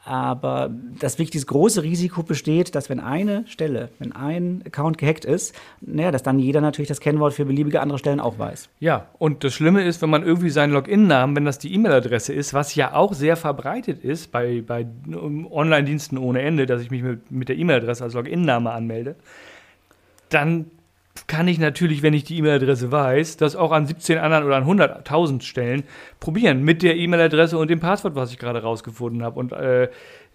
Aber 0.07 0.71
das 1.01 1.19
wirklich 1.19 1.45
große 1.45 1.83
Risiko 1.83 2.23
besteht, 2.23 2.75
dass 2.75 2.89
wenn 2.89 3.01
eine 3.01 3.45
Stelle, 3.45 3.89
wenn 3.99 4.13
ein 4.13 4.63
Account 4.65 4.97
gehackt 4.97 5.25
ist, 5.25 5.53
naja, 5.81 6.11
dass 6.11 6.23
dann 6.23 6.39
jeder 6.39 6.61
natürlich 6.61 6.87
das 6.87 7.01
Kennwort 7.01 7.33
für 7.33 7.43
beliebige 7.43 7.81
andere 7.81 7.99
Stellen 7.99 8.21
auch 8.21 8.39
weiß. 8.39 8.69
Ja, 8.79 9.07
und 9.17 9.43
das 9.43 9.53
Schlimme 9.53 9.83
ist, 9.83 10.01
wenn 10.01 10.09
man 10.09 10.23
irgendwie 10.23 10.49
seinen 10.49 10.71
Login-Namen, 10.71 11.35
wenn 11.35 11.43
das 11.43 11.59
die 11.59 11.73
E-Mail-Adresse 11.73 12.31
ist, 12.31 12.53
was 12.53 12.73
ja 12.73 12.93
auch 12.93 13.11
sehr 13.11 13.35
verbreitet 13.35 14.01
ist 14.01 14.31
bei, 14.31 14.63
bei 14.65 14.87
Online-Diensten 15.11 16.17
ohne 16.17 16.41
Ende, 16.41 16.67
dass 16.67 16.81
ich 16.81 16.89
mich 16.89 17.03
mit, 17.03 17.29
mit 17.29 17.49
der 17.49 17.57
E-Mail-Adresse 17.57 18.05
als 18.05 18.13
Login-Name 18.13 18.71
anmelde, 18.71 19.17
dann 20.29 20.71
kann 21.25 21.47
ich 21.47 21.57
natürlich, 21.57 22.03
wenn 22.03 22.13
ich 22.13 22.25
die 22.25 22.37
E-Mail-Adresse 22.37 22.91
weiß, 22.91 23.37
das 23.37 23.55
auch 23.55 23.71
an 23.71 23.87
17 23.87 24.17
anderen 24.17 24.43
oder 24.43 24.57
an 24.57 24.65
100.000 24.65 25.41
Stellen 25.41 25.83
probieren 26.19 26.63
mit 26.63 26.83
der 26.83 26.97
E-Mail-Adresse 26.97 27.57
und 27.57 27.69
dem 27.69 27.79
Passwort, 27.79 28.15
was 28.15 28.31
ich 28.31 28.37
gerade 28.37 28.61
rausgefunden 28.61 29.23
habe. 29.23 29.39
Und 29.39 29.53
äh, 29.53 29.89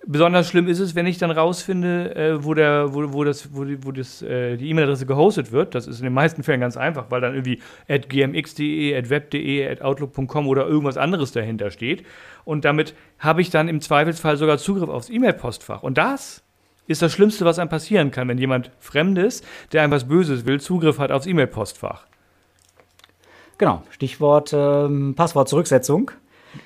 besonders 0.07 0.49
schlimm 0.49 0.67
ist 0.67 0.81
es, 0.81 0.95
wenn 0.95 1.07
ich 1.07 1.19
dann 1.19 1.31
rausfinde, 1.31 2.15
äh, 2.17 2.45
wo, 2.45 2.55
der, 2.55 2.95
wo, 2.95 3.13
wo, 3.13 3.23
das, 3.23 3.55
wo, 3.55 3.65
wo 3.83 3.93
das, 3.93 4.23
äh, 4.23 4.57
die 4.57 4.71
E-Mail-Adresse 4.71 5.07
gehostet 5.07 5.53
wird. 5.53 5.75
Das 5.75 5.87
ist 5.87 5.99
in 5.99 6.05
den 6.05 6.15
meisten 6.15 6.43
Fällen 6.43 6.61
ganz 6.61 6.77
einfach, 6.77 7.11
weil 7.11 7.21
dann 7.21 7.35
irgendwie 7.35 7.61
at 7.89 8.09
gmx.de, 8.09 8.97
at 8.97 9.11
web.de, 9.11 9.69
at 9.69 9.83
outlook.com 9.83 10.49
oder 10.49 10.67
irgendwas 10.67 10.97
anderes 10.97 11.33
dahinter 11.33 11.71
steht. 11.71 12.05
Und 12.45 12.65
damit 12.65 12.95
habe 13.19 13.41
ich 13.41 13.51
dann 13.51 13.69
im 13.69 13.81
Zweifelsfall 13.81 14.37
sogar 14.37 14.59
Zugriff 14.59 14.89
aufs 14.89 15.11
E-Mail-Postfach. 15.11 15.83
Und 15.83 15.99
das 15.99 16.43
ist 16.87 17.03
das 17.03 17.13
Schlimmste, 17.13 17.45
was 17.45 17.59
einem 17.59 17.69
passieren 17.69 18.11
kann, 18.11 18.29
wenn 18.29 18.39
jemand 18.39 18.71
Fremdes, 18.79 19.43
der 19.73 19.83
einem 19.83 19.93
was 19.93 20.09
Böses 20.09 20.47
will, 20.47 20.61
Zugriff 20.61 20.99
hat 20.99 21.13
aufs 21.13 21.27
E-Mail-Postfach. 21.27 22.07
Genau, 23.59 23.83
Stichwort 23.91 24.53
ähm, 24.53 25.15
Passwortzurücksetzung. 25.15 26.11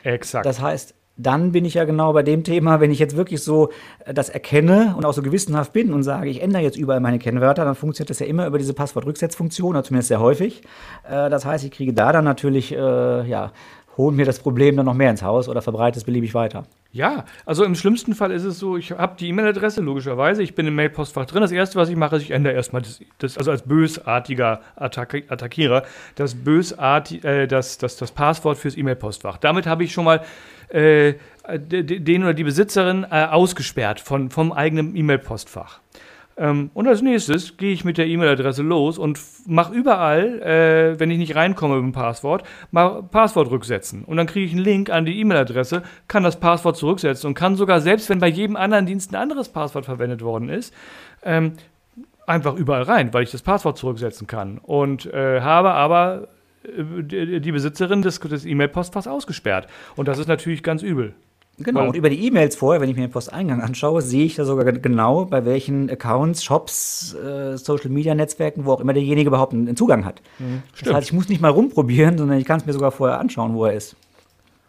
Exakt. 0.02 0.46
Das 0.46 0.61
heißt, 0.61 0.94
dann 1.18 1.52
bin 1.52 1.64
ich 1.64 1.75
ja 1.75 1.85
genau 1.85 2.12
bei 2.12 2.23
dem 2.23 2.44
Thema, 2.44 2.80
wenn 2.80 2.90
ich 2.90 2.99
jetzt 2.99 3.16
wirklich 3.16 3.42
so 3.42 3.70
äh, 4.04 4.12
das 4.12 4.28
erkenne 4.28 4.94
und 4.96 5.04
auch 5.04 5.14
so 5.14 5.23
gewissenhaft 5.23 5.73
bin 5.73 5.92
und 5.92 6.02
sage, 6.02 6.28
ich 6.28 6.42
ändere 6.42 6.62
jetzt 6.62 6.76
überall 6.76 7.00
meine 7.00 7.18
Kennwörter, 7.18 7.64
dann 7.64 7.75
funktioniert 7.75 8.11
das 8.11 8.18
ja 8.18 8.26
immer 8.26 8.46
über 8.46 8.58
diese 8.58 8.75
Passwortrücksetzfunktion, 8.75 9.70
oder 9.70 9.82
zumindest 9.82 10.08
sehr 10.08 10.20
häufig. 10.20 10.62
Äh, 11.08 11.30
das 11.30 11.44
heißt, 11.44 11.64
ich 11.64 11.70
kriege 11.70 11.92
da 11.92 12.12
dann 12.12 12.25
natürlich, 12.25 12.73
äh, 12.73 13.28
ja, 13.28 13.52
holen 13.96 14.16
mir 14.16 14.24
das 14.26 14.38
Problem 14.38 14.76
dann 14.76 14.86
noch 14.86 14.94
mehr 14.94 15.10
ins 15.10 15.22
Haus 15.22 15.48
oder 15.48 15.62
verbreite 15.62 15.98
es 15.98 16.04
beliebig 16.04 16.34
weiter. 16.34 16.64
Ja, 16.92 17.24
also 17.44 17.64
im 17.64 17.74
schlimmsten 17.74 18.14
Fall 18.14 18.30
ist 18.30 18.44
es 18.44 18.58
so, 18.58 18.76
ich 18.76 18.92
habe 18.92 19.16
die 19.18 19.28
E-Mail-Adresse, 19.28 19.80
logischerweise, 19.82 20.42
ich 20.42 20.54
bin 20.54 20.66
im 20.66 20.74
Mail-Postfach 20.74 21.26
drin. 21.26 21.42
Das 21.42 21.52
erste, 21.52 21.78
was 21.78 21.88
ich 21.90 21.96
mache, 21.96 22.16
ist, 22.16 22.22
ich 22.22 22.30
ändere 22.30 22.54
erstmal 22.54 22.82
das, 22.82 23.00
das 23.18 23.36
also 23.36 23.50
als 23.50 23.62
bösartiger 23.62 24.60
Attack 24.76 25.24
Attackierer, 25.28 25.82
das 26.14 26.34
bösartig, 26.34 27.24
äh, 27.24 27.46
das, 27.46 27.78
das, 27.78 27.96
das 27.96 28.12
Passwort 28.12 28.56
fürs 28.58 28.76
E-Mail-Postfach. 28.76 29.36
Damit 29.38 29.66
habe 29.66 29.84
ich 29.84 29.92
schon 29.92 30.04
mal 30.04 30.22
äh, 30.68 31.14
de- 31.54 31.82
de- 31.82 31.98
den 32.00 32.22
oder 32.22 32.34
die 32.34 32.44
Besitzerin 32.44 33.04
äh, 33.10 33.26
ausgesperrt 33.26 34.00
von, 34.00 34.30
vom 34.30 34.52
eigenen 34.52 34.96
E-Mail-Postfach. 34.96 35.80
Ähm, 36.38 36.70
und 36.74 36.86
als 36.86 37.00
nächstes 37.00 37.56
gehe 37.56 37.72
ich 37.72 37.84
mit 37.84 37.96
der 37.98 38.06
E-Mail-Adresse 38.06 38.62
los 38.62 38.98
und 38.98 39.18
mache 39.46 39.74
überall, 39.74 40.42
äh, 40.42 41.00
wenn 41.00 41.10
ich 41.10 41.18
nicht 41.18 41.34
reinkomme 41.34 41.76
mit 41.76 41.84
dem 41.84 41.92
Passwort, 41.92 42.46
mal 42.70 43.02
Passwort 43.04 43.50
rücksetzen. 43.50 44.04
Und 44.04 44.18
dann 44.18 44.26
kriege 44.26 44.46
ich 44.46 44.52
einen 44.52 44.64
Link 44.64 44.90
an 44.90 45.06
die 45.06 45.18
E-Mail-Adresse, 45.20 45.82
kann 46.08 46.22
das 46.22 46.38
Passwort 46.38 46.76
zurücksetzen 46.76 47.28
und 47.28 47.34
kann 47.34 47.56
sogar, 47.56 47.80
selbst 47.80 48.10
wenn 48.10 48.18
bei 48.18 48.28
jedem 48.28 48.56
anderen 48.56 48.86
Dienst 48.86 49.12
ein 49.12 49.16
anderes 49.16 49.48
Passwort 49.48 49.86
verwendet 49.86 50.22
worden 50.22 50.50
ist, 50.50 50.74
ähm, 51.22 51.52
einfach 52.26 52.54
überall 52.54 52.82
rein, 52.82 53.14
weil 53.14 53.22
ich 53.22 53.30
das 53.30 53.42
Passwort 53.42 53.78
zurücksetzen 53.78 54.26
kann. 54.26 54.58
Und 54.58 55.06
äh, 55.06 55.40
habe 55.40 55.72
aber 55.72 56.28
äh, 56.64 57.40
die, 57.40 57.52
Besitzerin 57.52 58.02
des, 58.02 58.20
des 58.20 58.44
E-Mail-Postfachs 58.44 59.06
ausgesperrt. 59.06 59.68
Und 59.94 60.08
das 60.08 60.18
ist 60.18 60.26
natürlich 60.26 60.62
ganz 60.62 60.82
übel. 60.82 61.14
Genau, 61.58 61.80
Weil- 61.80 61.88
und 61.88 61.96
über 61.96 62.10
die 62.10 62.26
E-Mails 62.26 62.54
vorher, 62.54 62.82
wenn 62.82 62.90
ich 62.90 62.96
mir 62.96 63.06
den 63.06 63.10
Posteingang 63.10 63.62
anschaue, 63.62 64.02
sehe 64.02 64.26
ich 64.26 64.34
da 64.34 64.44
sogar 64.44 64.64
genau, 64.72 65.25
bei 65.25 65.46
welchen 65.46 65.88
Accounts, 65.88 66.44
Shops, 66.44 67.14
äh, 67.14 67.56
Social-Media-Netzwerken, 67.56 68.66
wo 68.66 68.72
auch 68.72 68.80
immer 68.80 68.92
derjenige 68.92 69.28
überhaupt 69.28 69.54
einen 69.54 69.75
Zugang 69.76 70.04
hat. 70.04 70.20
Das 70.38 70.46
Mhm. 70.46 70.62
stimmt. 70.75 70.94
heißt, 70.96 71.06
ich 71.08 71.12
muss 71.14 71.28
nicht 71.30 71.40
mal 71.40 71.48
rumprobieren, 71.50 72.18
sondern 72.18 72.38
ich 72.38 72.44
kann 72.44 72.60
es 72.60 72.66
mir 72.66 72.75
sogar 72.75 72.90
vorher 72.92 73.18
anschauen, 73.18 73.54
wo 73.54 73.64
er 73.64 73.72
ist. 73.72 73.96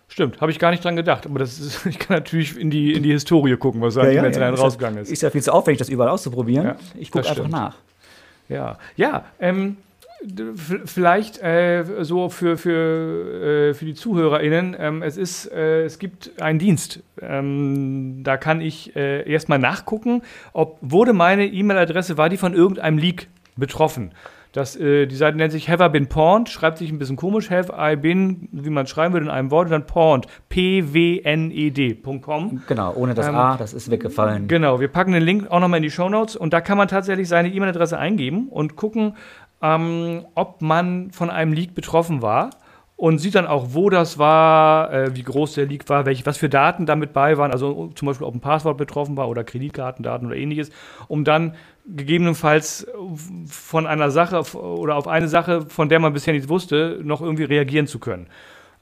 Stimmt, 0.08 0.40
habe 0.40 0.52
ich 0.52 0.60
gar 0.60 0.72
nicht 0.72 0.82
dran 0.84 0.96
gedacht. 0.96 1.26
Aber 1.26 1.40
das 1.40 1.60
ist, 1.60 1.86
ich 1.86 2.00
kann 2.00 2.16
natürlich 2.18 2.58
in 2.58 2.70
die, 2.70 2.94
in 2.94 3.04
die 3.04 3.12
Historie 3.12 3.58
gucken, 3.58 3.82
was 3.82 3.96
da 3.96 4.06
ja, 4.06 4.20
E-Mails 4.20 4.38
rein 4.40 4.48
und 4.50 4.54
ist 4.54 4.62
rausgegangen 4.62 4.96
ja, 4.96 5.02
ist. 5.02 5.12
ist 5.12 5.22
ja 5.22 5.30
viel 5.30 5.44
zu 5.44 5.54
aufwendig, 5.54 5.80
das 5.80 5.90
überall 5.90 6.10
auszuprobieren. 6.12 6.66
Ja, 6.68 6.76
ich 6.98 7.12
gucke 7.12 7.24
das 7.28 7.38
einfach 7.38 7.50
nach. 7.50 7.76
Ja, 8.48 8.78
ja, 8.96 9.26
ähm, 9.42 9.76
vielleicht 10.86 11.42
äh, 11.44 11.84
so 12.02 12.30
für, 12.30 12.58
für, 12.58 13.70
äh, 13.70 13.74
für 13.74 13.86
die 13.86 13.94
ZuhörerInnen, 13.94 14.76
ähm, 14.80 15.04
es 15.04 15.18
ist, 15.18 15.52
äh, 15.52 15.84
es 15.84 16.00
gibt 16.00 16.42
einen 16.42 16.60
Dienst. 16.60 17.04
Ähm, 17.22 18.24
da 18.24 18.38
kann 18.38 18.62
ich 18.62 18.96
äh, 18.96 19.30
erstmal 19.30 19.60
nachgucken, 19.60 20.24
ob 20.54 20.78
wurde 20.82 21.14
meine 21.14 21.46
E-Mail-Adresse, 21.46 22.18
war 22.18 22.30
die 22.30 22.38
von 22.38 22.54
irgendeinem 22.54 22.98
Leak 22.98 23.28
betroffen? 23.56 24.12
Das, 24.54 24.76
äh, 24.76 25.06
die 25.06 25.16
Seite 25.16 25.38
nennt 25.38 25.52
sich 25.52 25.70
Have 25.70 25.86
I 25.86 25.90
Been 25.90 26.08
Pawned, 26.08 26.50
schreibt 26.50 26.80
sich 26.80 26.90
ein 26.90 26.98
bisschen 26.98 27.16
komisch, 27.16 27.52
Have 27.52 27.74
I 27.78 27.96
Been, 27.96 28.50
wie 28.52 28.72
man 28.72 28.88
schreiben 28.88 29.14
würde 29.14 29.28
in 29.28 29.32
einem 29.32 29.52
Wort, 29.52 29.68
und 29.68 29.72
dann 29.72 29.86
Pawned, 29.86 30.26
P-W-N-E-D.com. 30.50 31.84
Genau, 32.68 32.94
ohne 32.96 33.14
das 33.14 33.28
Ähm, 33.28 33.36
A, 33.36 33.56
das 33.58 33.76
ist 33.76 33.92
weggefallen. 33.92 34.48
Genau, 34.48 34.80
wir 34.80 34.88
packen 34.88 35.12
den 35.12 35.22
Link 35.22 35.52
auch 35.52 35.60
nochmal 35.60 35.78
in 35.78 35.84
die 35.84 35.92
Shownotes 35.92 36.36
und 36.36 36.54
da 36.54 36.62
kann 36.62 36.78
man 36.78 36.88
tatsächlich 36.88 37.28
seine 37.28 37.50
E-Mail-Adresse 37.50 38.00
eingeben 38.00 38.48
und 38.50 38.76
gucken, 38.76 39.14
ähm, 39.62 40.26
ob 40.36 40.62
man 40.62 41.12
von 41.12 41.30
einem 41.30 41.54
Leak 41.54 41.74
betroffen 41.74 42.22
war 42.22 42.52
und 42.98 43.20
sieht 43.20 43.36
dann 43.36 43.46
auch, 43.46 43.68
wo 43.70 43.90
das 43.90 44.18
war, 44.18 44.92
äh, 44.92 45.16
wie 45.16 45.24
groß 45.24 45.54
der 45.54 45.68
Leak 45.68 45.88
war, 45.88 46.06
welche, 46.06 46.26
was 46.26 46.38
für 46.38 46.50
Daten 46.50 46.86
damit 46.86 47.14
bei 47.14 47.38
waren, 47.38 47.52
also 47.52 47.92
zum 47.94 48.08
Beispiel, 48.08 48.26
ob 48.26 48.34
ein 48.34 48.40
Passwort 48.42 48.78
betroffen 48.78 49.16
war 49.16 49.30
oder 49.30 49.44
Kreditkartendaten 49.44 50.28
oder 50.28 50.36
ähnliches, 50.36 50.72
um 51.08 51.24
dann 51.24 51.54
gegebenenfalls 51.86 52.88
von 53.48 53.86
einer 53.86 54.10
Sache 54.10 54.42
oder 54.58 54.96
auf 54.96 55.08
eine 55.08 55.28
Sache, 55.28 55.62
von 55.70 55.90
der 55.90 56.00
man 56.00 56.14
bisher 56.14 56.34
nichts 56.34 56.50
wusste, 56.50 57.00
noch 57.04 57.22
irgendwie 57.22 57.44
reagieren 57.44 57.88
zu 57.88 58.00
können. 58.00 58.28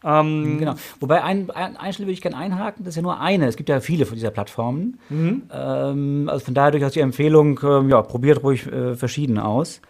Ähm, 0.03 0.59
Genau. 0.59 0.75
Wobei 0.99 1.23
ein, 1.23 1.49
ein, 1.51 1.93
Stelle 1.93 2.07
würde 2.07 2.13
ich 2.13 2.21
gerne 2.21 2.37
einhaken, 2.37 2.85
das 2.85 2.93
ist 2.93 2.97
ja 2.97 3.01
nur 3.01 3.19
eine. 3.19 3.47
Es 3.47 3.57
gibt 3.57 3.69
ja 3.69 3.79
viele 3.79 4.05
von 4.05 4.15
dieser 4.15 4.31
Plattformen. 4.31 4.99
Mhm. 5.09 5.43
Ähm, 5.51 6.29
also 6.31 6.45
von 6.45 6.53
daher 6.53 6.71
durchaus 6.71 6.93
die 6.93 6.99
Empfehlung, 6.99 7.59
ähm, 7.63 7.89
ja, 7.89 8.01
probiert 8.01 8.43
ruhig 8.43 8.67
äh, 8.67 8.95
verschiedene 8.95 9.43
aus. 9.43 9.81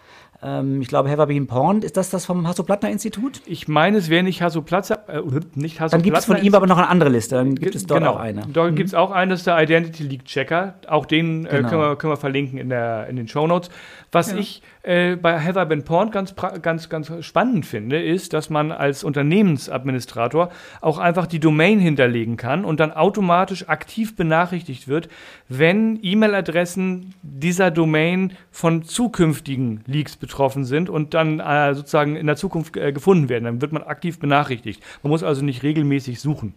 Ähm, 0.44 0.82
ich 0.82 0.88
glaube, 0.88 1.10
Have 1.10 1.24
I 1.24 1.26
Been 1.26 1.48
Pawned, 1.48 1.84
ist 1.84 1.98
das 1.98 2.10
das 2.10 2.26
vom 2.26 2.48
Hasso-Plattner-Institut? 2.48 3.42
Ich 3.46 3.68
meine, 3.68 3.98
es 3.98 4.10
wäre 4.10 4.24
nicht 4.24 4.42
Hasso 4.42 4.62
Platzer, 4.62 5.04
äh, 5.08 5.22
nicht 5.56 5.80
Hasso 5.80 5.92
Dann 5.96 6.04
gibt 6.04 6.18
es 6.18 6.26
von 6.26 6.38
ihm 6.38 6.54
aber 6.54 6.68
noch 6.68 6.78
eine 6.78 6.88
andere 6.88 7.10
Liste. 7.10 7.36
Dann 7.36 7.56
gibt 7.56 7.76
es 7.76 7.86
dort 7.86 8.02
genau. 8.02 8.14
auch 8.14 8.20
eine. 8.20 8.42
Dort 8.52 8.76
gibt 8.76 8.90
es 8.90 8.94
auch 8.94 9.12
einen, 9.12 9.32
das 9.32 9.42
ist 9.42 9.48
der 9.48 9.62
Identity 9.62 10.04
Leak 10.04 10.26
Checker. 10.26 10.76
Auch 10.88 11.06
den 11.06 11.46
äh, 11.46 11.50
Genau. 11.50 11.70
können, 11.70 11.82
wir, 11.82 11.96
können 11.96 12.14
wir 12.14 12.18
verlinken 12.18 12.58
in, 12.58 12.70
der, 12.70 13.08
in 13.08 13.16
den 13.16 13.28
Show 13.28 13.48
Notes. 13.48 13.70
Was 14.12 14.32
Ja. 14.32 14.38
ich 14.38 14.62
äh, 14.84 15.16
bei 15.16 15.40
Have 15.40 15.60
I 15.60 15.66
Been 15.66 15.84
Pawned 15.84 16.12
ganz, 16.12 16.36
ganz, 16.62 16.90
ganz 16.90 17.12
spannend 17.26 17.66
finde, 17.66 18.02
ist, 18.02 18.34
dass 18.34 18.50
man 18.50 18.72
als 18.72 19.04
Unternehmensadministrator 19.04 20.52
auch 20.82 20.98
einfach 21.00 21.28
die 21.28 21.40
Domain 21.40 21.80
hinterlegen 21.80 22.38
kann 22.38 22.66
und 22.66 22.80
dann 22.80 22.92
automatisch 22.92 23.68
aktiv 23.68 24.16
benachrichtigt 24.16 24.88
wird, 24.88 25.10
wenn 25.50 26.00
E-Mail-Adressen 26.02 27.14
dieser 27.24 27.72
Domain 27.72 28.34
von 28.52 28.84
zukünftigen 28.84 29.82
Leaks 29.88 30.16
betroffen 30.16 30.66
sind 30.66 30.90
und 30.90 31.14
dann 31.14 31.40
äh, 31.40 31.74
sozusagen 31.74 32.16
in 32.16 32.28
der 32.28 32.36
Zukunft 32.36 32.78
äh, 32.78 32.92
gefunden 32.92 33.30
werden. 33.30 33.46
Dann 33.46 33.62
wird 33.62 33.72
man 33.72 33.84
aktiv 33.84 34.20
benachrichtigt. 34.20 34.82
Man 35.04 35.10
muss 35.12 35.24
also 35.24 35.44
nicht 35.44 35.64
regelmäßig 35.64 36.20
suchen. 36.20 36.56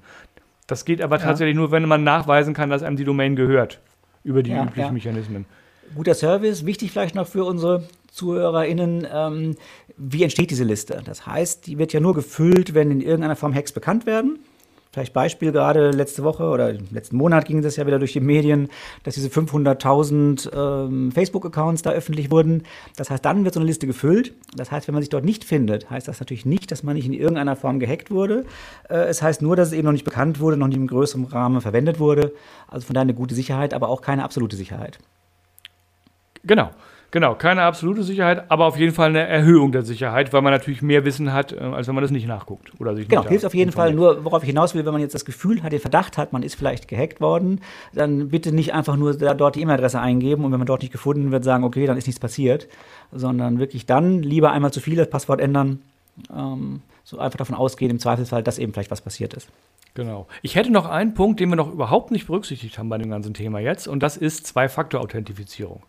Das 0.66 0.84
geht 0.84 1.00
aber 1.00 1.16
Ja. 1.16 1.22
tatsächlich 1.24 1.56
nur, 1.56 1.70
wenn 1.70 1.86
man 1.88 2.04
nachweisen 2.04 2.52
kann, 2.54 2.68
dass 2.70 2.82
einem 2.82 2.96
die 2.96 3.04
Domain 3.04 3.36
gehört. 3.36 3.80
Über 4.22 4.42
die 4.42 4.50
Ja, 4.50 4.64
üblichen 4.64 4.80
ja. 4.88 4.92
Mechanismen. 4.92 5.46
Guter 5.94 6.14
Service, 6.14 6.66
wichtig 6.66 6.92
vielleicht 6.92 7.14
noch 7.14 7.26
für 7.26 7.44
unsere 7.44 7.84
ZuhörerInnen, 8.12 9.06
ähm, 9.12 9.56
wie 9.96 10.22
entsteht 10.22 10.50
diese 10.50 10.64
Liste? 10.64 11.02
Das 11.04 11.26
heißt, 11.26 11.66
die 11.66 11.78
wird 11.78 11.92
ja 11.92 12.00
nur 12.00 12.14
gefüllt, 12.14 12.74
wenn 12.74 12.90
in 12.90 13.00
irgendeiner 13.00 13.36
Form 13.36 13.54
Hacks 13.54 13.72
bekannt 13.72 14.06
werden. 14.06 14.38
Vielleicht 14.90 15.12
Beispiel 15.12 15.52
gerade 15.52 15.90
letzte 15.90 16.24
Woche 16.24 16.44
oder 16.44 16.72
letzten 16.72 17.18
Monat 17.18 17.44
ging 17.44 17.60
das 17.60 17.76
ja 17.76 17.86
wieder 17.86 17.98
durch 17.98 18.14
die 18.14 18.20
Medien, 18.20 18.68
dass 19.02 19.14
diese 19.14 19.28
500.000 19.28 20.50
ähm, 20.52 21.12
Facebook-Accounts 21.12 21.82
da 21.82 21.90
öffentlich 21.90 22.30
wurden. 22.30 22.62
Das 22.96 23.10
heißt, 23.10 23.22
dann 23.22 23.44
wird 23.44 23.52
so 23.52 23.60
eine 23.60 23.66
Liste 23.66 23.86
gefüllt. 23.86 24.32
Das 24.56 24.72
heißt, 24.72 24.88
wenn 24.88 24.94
man 24.94 25.02
sich 25.02 25.10
dort 25.10 25.26
nicht 25.26 25.44
findet, 25.44 25.90
heißt 25.90 26.08
das 26.08 26.20
natürlich 26.20 26.46
nicht, 26.46 26.72
dass 26.72 26.82
man 26.82 26.96
nicht 26.96 27.06
in 27.06 27.12
irgendeiner 27.12 27.54
Form 27.54 27.80
gehackt 27.80 28.10
wurde. 28.10 28.46
Äh, 28.88 28.96
es 29.04 29.20
heißt 29.20 29.42
nur, 29.42 29.56
dass 29.56 29.68
es 29.68 29.74
eben 29.74 29.84
noch 29.84 29.92
nicht 29.92 30.06
bekannt 30.06 30.40
wurde, 30.40 30.56
noch 30.56 30.68
nicht 30.68 30.78
im 30.78 30.86
größeren 30.86 31.26
Rahmen 31.26 31.60
verwendet 31.60 32.00
wurde. 32.00 32.32
Also 32.66 32.86
von 32.86 32.94
daher 32.94 33.02
eine 33.02 33.14
gute 33.14 33.34
Sicherheit, 33.34 33.74
aber 33.74 33.90
auch 33.90 34.00
keine 34.00 34.24
absolute 34.24 34.56
Sicherheit. 34.56 34.98
Genau. 36.48 36.70
Genau, 37.10 37.34
keine 37.34 37.62
absolute 37.62 38.02
Sicherheit, 38.02 38.50
aber 38.50 38.66
auf 38.66 38.76
jeden 38.76 38.92
Fall 38.92 39.08
eine 39.08 39.26
Erhöhung 39.26 39.72
der 39.72 39.82
Sicherheit, 39.82 40.34
weil 40.34 40.42
man 40.42 40.52
natürlich 40.52 40.82
mehr 40.82 41.06
Wissen 41.06 41.32
hat, 41.32 41.52
äh, 41.52 41.56
als 41.58 41.88
wenn 41.88 41.94
man 41.94 42.02
das 42.02 42.10
nicht 42.10 42.26
nachguckt. 42.26 42.70
Oder 42.78 42.94
sich 42.94 43.08
Genau, 43.08 43.26
hilft 43.26 43.46
auf 43.46 43.54
jeden 43.54 43.72
Fall. 43.72 43.94
Nur, 43.94 44.26
worauf 44.26 44.42
ich 44.42 44.48
hinaus 44.48 44.74
will, 44.74 44.84
wenn 44.84 44.92
man 44.92 45.00
jetzt 45.00 45.14
das 45.14 45.24
Gefühl 45.24 45.62
hat, 45.62 45.72
den 45.72 45.80
Verdacht 45.80 46.18
hat, 46.18 46.34
man 46.34 46.42
ist 46.42 46.56
vielleicht 46.56 46.86
gehackt 46.86 47.22
worden, 47.22 47.62
dann 47.94 48.28
bitte 48.28 48.52
nicht 48.52 48.74
einfach 48.74 48.96
nur 48.96 49.16
da, 49.16 49.32
dort 49.32 49.56
die 49.56 49.62
E-Mail-Adresse 49.62 49.98
eingeben 49.98 50.44
und 50.44 50.52
wenn 50.52 50.58
man 50.58 50.66
dort 50.66 50.82
nicht 50.82 50.92
gefunden 50.92 51.30
wird, 51.30 51.44
sagen, 51.44 51.64
okay, 51.64 51.86
dann 51.86 51.96
ist 51.96 52.06
nichts 52.06 52.20
passiert, 52.20 52.68
sondern 53.10 53.58
wirklich 53.58 53.86
dann 53.86 54.22
lieber 54.22 54.52
einmal 54.52 54.72
zu 54.72 54.80
viel 54.80 54.96
das 54.96 55.08
Passwort 55.08 55.40
ändern. 55.40 55.80
Ähm, 56.36 56.82
so 57.04 57.18
einfach 57.18 57.38
davon 57.38 57.56
ausgehen, 57.56 57.90
im 57.90 58.00
Zweifelsfall, 58.00 58.42
dass 58.42 58.58
eben 58.58 58.74
vielleicht 58.74 58.90
was 58.90 59.00
passiert 59.00 59.32
ist. 59.32 59.48
Genau. 59.94 60.26
Ich 60.42 60.56
hätte 60.56 60.70
noch 60.70 60.84
einen 60.84 61.14
Punkt, 61.14 61.40
den 61.40 61.48
wir 61.48 61.56
noch 61.56 61.72
überhaupt 61.72 62.10
nicht 62.10 62.26
berücksichtigt 62.26 62.78
haben 62.78 62.90
bei 62.90 62.98
dem 62.98 63.08
ganzen 63.08 63.32
Thema 63.32 63.60
jetzt, 63.60 63.88
und 63.88 64.02
das 64.02 64.18
ist 64.18 64.46
Zwei-Faktor-Authentifizierung. 64.46 65.82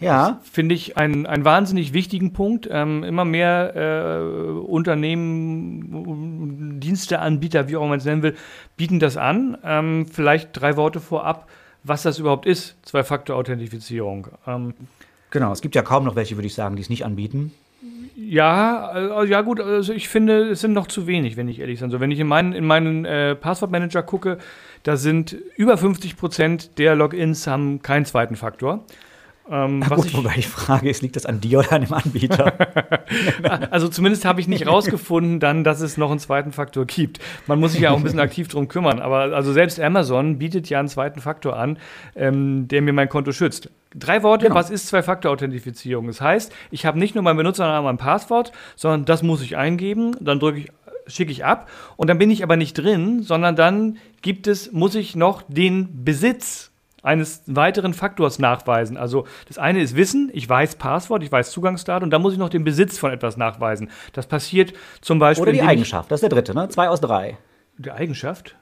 Ja, 0.00 0.40
Finde 0.50 0.74
ich 0.74 0.96
einen, 0.96 1.26
einen 1.26 1.44
wahnsinnig 1.44 1.92
wichtigen 1.92 2.32
Punkt. 2.32 2.68
Ähm, 2.70 3.02
immer 3.02 3.24
mehr 3.24 3.74
äh, 3.74 4.20
Unternehmen, 4.60 5.98
Diensteanbieter, 6.80 7.68
wie 7.68 7.76
auch 7.76 7.80
immer 7.80 7.90
man 7.90 7.98
es 7.98 8.04
nennen 8.04 8.22
will, 8.22 8.36
bieten 8.76 9.00
das 9.00 9.16
an. 9.16 9.58
Ähm, 9.64 10.06
vielleicht 10.06 10.50
drei 10.52 10.76
Worte 10.76 11.00
vorab, 11.00 11.48
was 11.82 12.02
das 12.02 12.18
überhaupt 12.18 12.46
ist, 12.46 12.76
Zwei-Faktor-Authentifizierung. 12.86 14.28
Ähm, 14.46 14.74
genau. 15.30 15.52
Es 15.52 15.60
gibt 15.60 15.74
ja 15.74 15.82
kaum 15.82 16.04
noch 16.04 16.14
welche, 16.14 16.36
würde 16.36 16.46
ich 16.46 16.54
sagen, 16.54 16.76
die 16.76 16.82
es 16.82 16.90
nicht 16.90 17.04
anbieten. 17.04 17.52
Ja, 18.16 19.22
äh, 19.22 19.26
ja 19.28 19.42
gut, 19.42 19.60
also 19.60 19.92
ich 19.92 20.08
finde, 20.08 20.50
es 20.50 20.60
sind 20.60 20.72
noch 20.72 20.88
zu 20.88 21.06
wenig, 21.06 21.36
wenn 21.36 21.48
ich 21.48 21.60
ehrlich 21.60 21.78
bin. 21.78 21.86
Also 21.86 22.00
wenn 22.00 22.10
ich 22.10 22.18
in 22.18 22.26
meinen, 22.26 22.52
in 22.52 22.66
meinen 22.66 23.04
äh, 23.04 23.36
Passwortmanager 23.36 24.02
gucke, 24.02 24.38
da 24.82 24.96
sind 24.96 25.36
über 25.56 25.78
50 25.78 26.16
Prozent 26.16 26.78
der 26.78 26.96
Logins 26.96 27.46
haben 27.46 27.80
keinen 27.82 28.04
zweiten 28.04 28.36
Faktor. 28.36 28.84
Ähm, 29.50 29.82
was 29.86 29.96
gut, 29.96 30.06
ich, 30.06 30.16
wobei 30.16 30.34
die 30.34 30.42
Frage 30.42 30.90
ist, 30.90 31.02
liegt 31.02 31.16
das 31.16 31.26
an 31.26 31.40
dir 31.40 31.60
oder 31.60 31.72
an 31.72 31.82
dem 31.82 31.92
Anbieter? 31.92 32.52
also 33.70 33.88
zumindest 33.88 34.24
habe 34.24 34.40
ich 34.40 34.48
nicht 34.48 34.66
rausgefunden 34.66 35.40
dann, 35.40 35.64
dass 35.64 35.80
es 35.80 35.96
noch 35.96 36.10
einen 36.10 36.20
zweiten 36.20 36.52
Faktor 36.52 36.84
gibt. 36.84 37.18
Man 37.46 37.58
muss 37.58 37.72
sich 37.72 37.80
ja 37.80 37.90
auch 37.90 37.96
ein 37.96 38.02
bisschen 38.02 38.20
aktiv 38.20 38.48
drum 38.48 38.68
kümmern. 38.68 39.00
Aber 39.00 39.34
also 39.34 39.52
selbst 39.52 39.80
Amazon 39.80 40.38
bietet 40.38 40.68
ja 40.68 40.78
einen 40.78 40.88
zweiten 40.88 41.20
Faktor 41.20 41.56
an, 41.56 41.78
ähm, 42.14 42.68
der 42.68 42.82
mir 42.82 42.92
mein 42.92 43.08
Konto 43.08 43.32
schützt. 43.32 43.70
Drei 43.94 44.22
Worte, 44.22 44.44
Genau. 44.44 44.54
was 44.54 44.68
ist 44.68 44.88
Zwei-Faktor-Authentifizierung? 44.88 46.06
Das 46.08 46.20
heißt, 46.20 46.52
ich 46.70 46.84
habe 46.84 46.98
nicht 46.98 47.14
nur 47.14 47.24
meinen 47.24 47.38
Benutzernamen 47.38 47.78
und 47.78 47.84
mein 47.84 47.96
Passwort, 47.96 48.52
sondern 48.76 49.06
das 49.06 49.22
muss 49.22 49.40
ich 49.40 49.56
eingeben, 49.56 50.14
dann 50.20 50.38
drücke 50.38 50.60
ich 50.60 50.72
schicke 51.06 51.32
ich 51.32 51.42
ab 51.42 51.70
und 51.96 52.10
dann 52.10 52.18
bin 52.18 52.30
ich 52.30 52.42
aber 52.42 52.56
nicht 52.56 52.74
drin, 52.74 53.22
sondern 53.22 53.56
dann 53.56 53.96
gibt 54.20 54.46
es 54.46 54.72
muss 54.72 54.94
ich 54.94 55.16
noch 55.16 55.42
den 55.48 56.04
Besitz 56.04 56.70
eines 57.08 57.42
weiteren 57.46 57.94
Faktors 57.94 58.38
nachweisen. 58.38 58.96
Also 58.96 59.26
das 59.48 59.58
eine 59.58 59.80
ist 59.80 59.96
Wissen, 59.96 60.30
ich 60.32 60.48
weiß 60.48 60.76
Passwort, 60.76 61.22
ich 61.22 61.32
weiß 61.32 61.50
Zugangsdaten 61.50 62.04
und 62.04 62.10
dann 62.10 62.22
muss 62.22 62.34
ich 62.34 62.38
noch 62.38 62.50
den 62.50 62.64
Besitz 62.64 62.98
von 62.98 63.10
etwas 63.10 63.36
nachweisen. 63.36 63.90
Das 64.12 64.26
passiert 64.26 64.74
zum 65.00 65.18
Beispiel 65.18 65.42
Oder 65.42 65.52
die 65.52 65.62
Eigenschaft, 65.62 66.10
das 66.10 66.18
ist 66.18 66.22
der 66.22 66.30
dritte, 66.30 66.54
ne? 66.54 66.68
Zwei 66.68 66.88
aus 66.88 67.00
drei. 67.00 67.38
Die 67.78 67.90
Eigenschaft? 67.90 68.56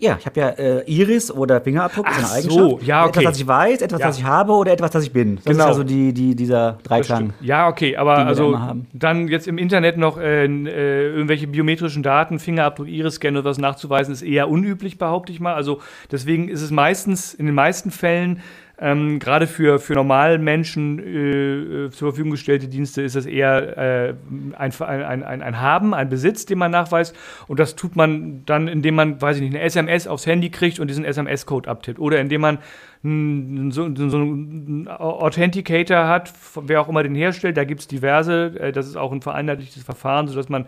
Ja, 0.00 0.16
ich 0.18 0.26
habe 0.26 0.40
ja 0.40 0.48
äh, 0.48 0.82
Iris 0.90 1.30
oder 1.30 1.60
Fingerabdruck, 1.60 2.08
ist 2.10 2.16
Ach 2.24 2.32
eine 2.34 2.42
so, 2.42 2.60
Eigenschaft. 2.60 2.86
ja, 2.88 3.04
okay. 3.06 3.20
Etwas, 3.20 3.32
was 3.34 3.38
ich 3.40 3.46
weiß, 3.46 3.82
etwas, 3.82 4.00
Ja. 4.00 4.08
was 4.08 4.18
ich 4.18 4.24
habe 4.24 4.52
oder 4.52 4.72
etwas, 4.72 4.94
was 4.94 5.04
ich 5.04 5.12
bin. 5.12 5.36
Das 5.36 5.44
Genau. 5.44 5.64
ist 5.64 5.68
also 5.68 5.84
die, 5.84 6.12
die, 6.12 6.34
dieser 6.34 6.78
Dreiklang. 6.82 7.34
Ja, 7.40 7.68
okay, 7.68 7.96
aber 7.96 8.18
also 8.18 8.52
da 8.52 8.74
dann 8.92 9.28
jetzt 9.28 9.46
im 9.46 9.58
Internet 9.58 9.98
noch 9.98 10.18
äh, 10.18 10.46
äh, 10.46 11.06
irgendwelche 11.12 11.46
biometrischen 11.46 12.02
Daten, 12.02 12.40
Fingerabdruck, 12.40 12.88
Iris-Scan 12.88 13.36
oder 13.36 13.44
was 13.44 13.58
nachzuweisen, 13.58 14.12
ist 14.12 14.22
eher 14.22 14.48
unüblich, 14.48 14.98
behaupte 14.98 15.30
ich 15.30 15.38
mal. 15.38 15.54
Also 15.54 15.80
deswegen 16.10 16.48
ist 16.48 16.62
es 16.62 16.70
meistens, 16.72 17.32
in 17.34 17.46
den 17.46 17.54
meisten 17.54 17.90
Fällen 17.92 18.40
Ähm, 18.82 19.20
Gerade 19.20 19.46
für, 19.46 19.78
für 19.78 19.94
Normalmenschen 19.94 20.98
äh, 20.98 21.90
zur 21.90 22.08
Verfügung 22.08 22.32
gestellte 22.32 22.66
Dienste 22.66 23.00
ist 23.02 23.14
das 23.14 23.26
eher 23.26 23.78
äh, 23.78 24.14
ein, 24.56 24.72
ein, 24.80 25.22
ein, 25.22 25.42
ein 25.42 25.60
Haben, 25.60 25.94
ein 25.94 26.08
Besitz, 26.08 26.46
den 26.46 26.58
man 26.58 26.72
nachweist. 26.72 27.14
Und 27.46 27.60
das 27.60 27.76
tut 27.76 27.94
man 27.94 28.44
dann, 28.44 28.66
indem 28.66 28.96
man, 28.96 29.22
weiß 29.22 29.36
ich 29.36 29.42
nicht, 29.42 29.54
eine 29.54 29.62
SMS 29.62 30.08
aufs 30.08 30.26
Handy 30.26 30.50
kriegt 30.50 30.80
und 30.80 30.88
diesen 30.88 31.04
SMS-Code 31.04 31.70
abtippt. 31.70 32.00
Oder 32.00 32.20
indem 32.20 32.40
man 32.40 32.58
so, 33.04 33.70
so 33.70 34.16
einen 34.16 34.88
Authenticator 34.88 36.08
hat, 36.08 36.32
wer 36.60 36.80
auch 36.80 36.88
immer 36.88 37.04
den 37.04 37.14
herstellt. 37.14 37.56
Da 37.56 37.64
gibt 37.64 37.82
es 37.82 37.86
diverse. 37.86 38.58
Äh, 38.58 38.72
das 38.72 38.88
ist 38.88 38.96
auch 38.96 39.12
ein 39.12 39.22
vereinheitlichtes 39.22 39.84
Verfahren, 39.84 40.26
sodass 40.26 40.48
man 40.48 40.66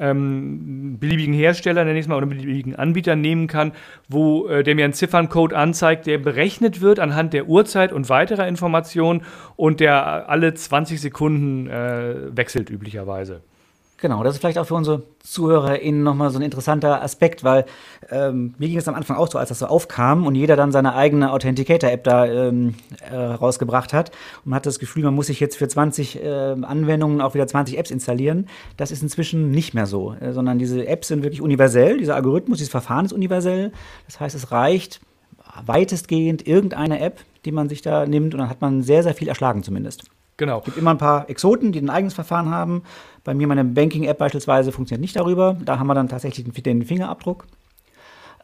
ähm, 0.00 0.96
beliebigen 0.98 1.34
Hersteller, 1.34 1.84
nenne 1.84 1.98
ich 1.98 2.04
es 2.04 2.08
mal, 2.08 2.16
oder 2.16 2.26
beliebigen 2.26 2.74
Anbieter 2.74 3.16
nehmen 3.16 3.46
kann, 3.46 3.72
wo 4.08 4.48
äh, 4.48 4.62
der 4.62 4.74
mir 4.74 4.84
einen 4.84 4.94
Zifferncode 4.94 5.52
anzeigt, 5.52 6.06
der 6.06 6.18
berechnet 6.18 6.80
wird 6.80 6.98
anhand 6.98 7.32
der 7.32 7.46
Uhrzeit 7.46 7.92
und 7.92 8.08
weiterer 8.08 8.48
Informationen 8.48 9.22
und 9.56 9.80
der 9.80 10.28
alle 10.28 10.54
20 10.54 11.00
Sekunden 11.00 11.68
äh, 11.68 12.36
wechselt 12.36 12.70
üblicherweise. 12.70 13.42
Genau, 14.00 14.22
das 14.22 14.34
ist 14.34 14.40
vielleicht 14.40 14.56
auch 14.56 14.66
für 14.66 14.74
unsere 14.74 15.02
ZuhörerInnen 15.18 16.02
nochmal 16.02 16.30
so 16.30 16.38
ein 16.38 16.42
interessanter 16.42 17.02
Aspekt, 17.02 17.44
weil 17.44 17.66
ähm, 18.10 18.54
mir 18.56 18.68
ging 18.68 18.78
es 18.78 18.88
am 18.88 18.94
Anfang 18.94 19.18
auch 19.18 19.30
so, 19.30 19.36
als 19.36 19.50
das 19.50 19.58
so 19.58 19.66
aufkam 19.66 20.26
und 20.26 20.34
jeder 20.34 20.56
dann 20.56 20.72
seine 20.72 20.94
eigene 20.94 21.30
Authenticator-App 21.32 22.02
da 22.04 22.24
ähm, 22.24 22.76
äh, 23.10 23.14
rausgebracht 23.14 23.92
hat 23.92 24.10
und 24.44 24.50
man 24.50 24.56
hat 24.56 24.64
das 24.64 24.78
Gefühl, 24.78 25.04
man 25.04 25.14
muss 25.14 25.26
sich 25.26 25.38
jetzt 25.38 25.58
für 25.58 25.68
20 25.68 26.24
äh, 26.24 26.28
Anwendungen 26.62 27.20
auch 27.20 27.34
wieder 27.34 27.46
20 27.46 27.76
Apps 27.76 27.90
installieren. 27.90 28.48
Das 28.78 28.90
ist 28.90 29.02
inzwischen 29.02 29.50
nicht 29.50 29.74
mehr 29.74 29.86
so, 29.86 30.14
äh, 30.14 30.32
sondern 30.32 30.58
diese 30.58 30.86
Apps 30.86 31.08
sind 31.08 31.22
wirklich 31.22 31.42
universell, 31.42 31.98
dieser 31.98 32.14
Algorithmus, 32.14 32.56
dieses 32.56 32.70
Verfahren 32.70 33.04
ist 33.04 33.12
universell. 33.12 33.70
Das 34.06 34.18
heißt, 34.18 34.34
es 34.34 34.50
reicht 34.50 35.02
weitestgehend 35.66 36.46
irgendeine 36.46 37.00
App, 37.00 37.20
die 37.44 37.52
man 37.52 37.68
sich 37.68 37.82
da 37.82 38.06
nimmt 38.06 38.32
und 38.32 38.40
dann 38.40 38.48
hat 38.48 38.62
man 38.62 38.82
sehr, 38.82 39.02
sehr 39.02 39.14
viel 39.14 39.28
erschlagen 39.28 39.62
zumindest. 39.62 40.04
Genau. 40.40 40.60
Es 40.60 40.64
gibt 40.64 40.78
immer 40.78 40.92
ein 40.92 40.98
paar 40.98 41.28
Exoten, 41.28 41.70
die 41.70 41.80
ein 41.80 41.90
eigenes 41.90 42.14
Verfahren 42.14 42.48
haben. 42.48 42.82
Bei 43.24 43.34
mir 43.34 43.46
meine 43.46 43.62
Banking-App 43.62 44.16
beispielsweise 44.16 44.72
funktioniert 44.72 45.02
nicht 45.02 45.14
darüber. 45.14 45.54
Da 45.62 45.78
haben 45.78 45.86
wir 45.86 45.94
dann 45.94 46.08
tatsächlich 46.08 46.50
den 46.62 46.82
Fingerabdruck. 46.86 47.44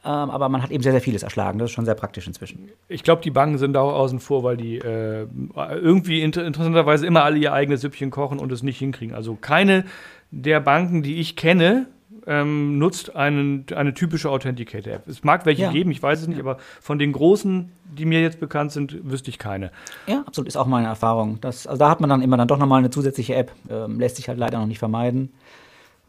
Ähm, 0.04 0.28
aber 0.28 0.50
man 0.50 0.62
hat 0.62 0.70
eben 0.70 0.82
sehr, 0.82 0.92
sehr 0.92 1.00
vieles 1.00 1.22
erschlagen. 1.22 1.58
Das 1.58 1.70
ist 1.70 1.74
schon 1.74 1.86
sehr 1.86 1.94
praktisch 1.94 2.26
inzwischen. 2.26 2.68
Ich 2.88 3.02
glaube, 3.02 3.22
die 3.22 3.30
Banken 3.30 3.56
sind 3.56 3.72
da 3.72 3.80
auch 3.80 3.94
außen 3.94 4.20
vor, 4.20 4.44
weil 4.44 4.58
die 4.58 4.76
äh, 4.76 5.26
irgendwie 5.56 6.20
inter 6.20 6.44
interessanterweise 6.44 7.06
immer 7.06 7.24
alle 7.24 7.38
ihr 7.38 7.54
eigenes 7.54 7.80
Süppchen 7.80 8.10
kochen 8.10 8.40
und 8.40 8.52
es 8.52 8.62
nicht 8.62 8.78
hinkriegen. 8.78 9.14
Also 9.14 9.34
keine 9.34 9.86
der 10.30 10.60
Banken, 10.60 11.02
die 11.02 11.18
ich 11.18 11.34
kenne, 11.34 11.86
ähm, 12.26 12.78
nutzt 12.78 13.14
einen, 13.14 13.66
eine 13.74 13.94
typische 13.94 14.30
Authenticator-App. 14.30 15.06
Es 15.06 15.22
mag 15.22 15.46
welche 15.46 15.62
ja. 15.62 15.70
geben, 15.70 15.90
ich 15.90 16.02
weiß 16.02 16.22
es 16.22 16.28
nicht, 16.28 16.38
ja. 16.38 16.44
aber 16.44 16.58
von 16.80 16.98
den 16.98 17.12
großen, 17.12 17.70
die 17.96 18.04
mir 18.04 18.20
jetzt 18.20 18.40
bekannt 18.40 18.72
sind, 18.72 19.10
wüsste 19.10 19.30
ich 19.30 19.38
keine. 19.38 19.70
Ja, 20.06 20.22
absolut, 20.26 20.48
ist 20.48 20.56
auch 20.56 20.66
meine 20.66 20.88
Erfahrung. 20.88 21.40
Das, 21.40 21.66
also 21.66 21.78
da 21.78 21.88
hat 21.88 22.00
man 22.00 22.10
dann 22.10 22.22
immer 22.22 22.36
dann 22.36 22.48
doch 22.48 22.58
nochmal 22.58 22.80
eine 22.80 22.90
zusätzliche 22.90 23.34
App, 23.34 23.52
ähm, 23.70 24.00
lässt 24.00 24.16
sich 24.16 24.28
halt 24.28 24.38
leider 24.38 24.58
noch 24.58 24.66
nicht 24.66 24.78
vermeiden. 24.78 25.32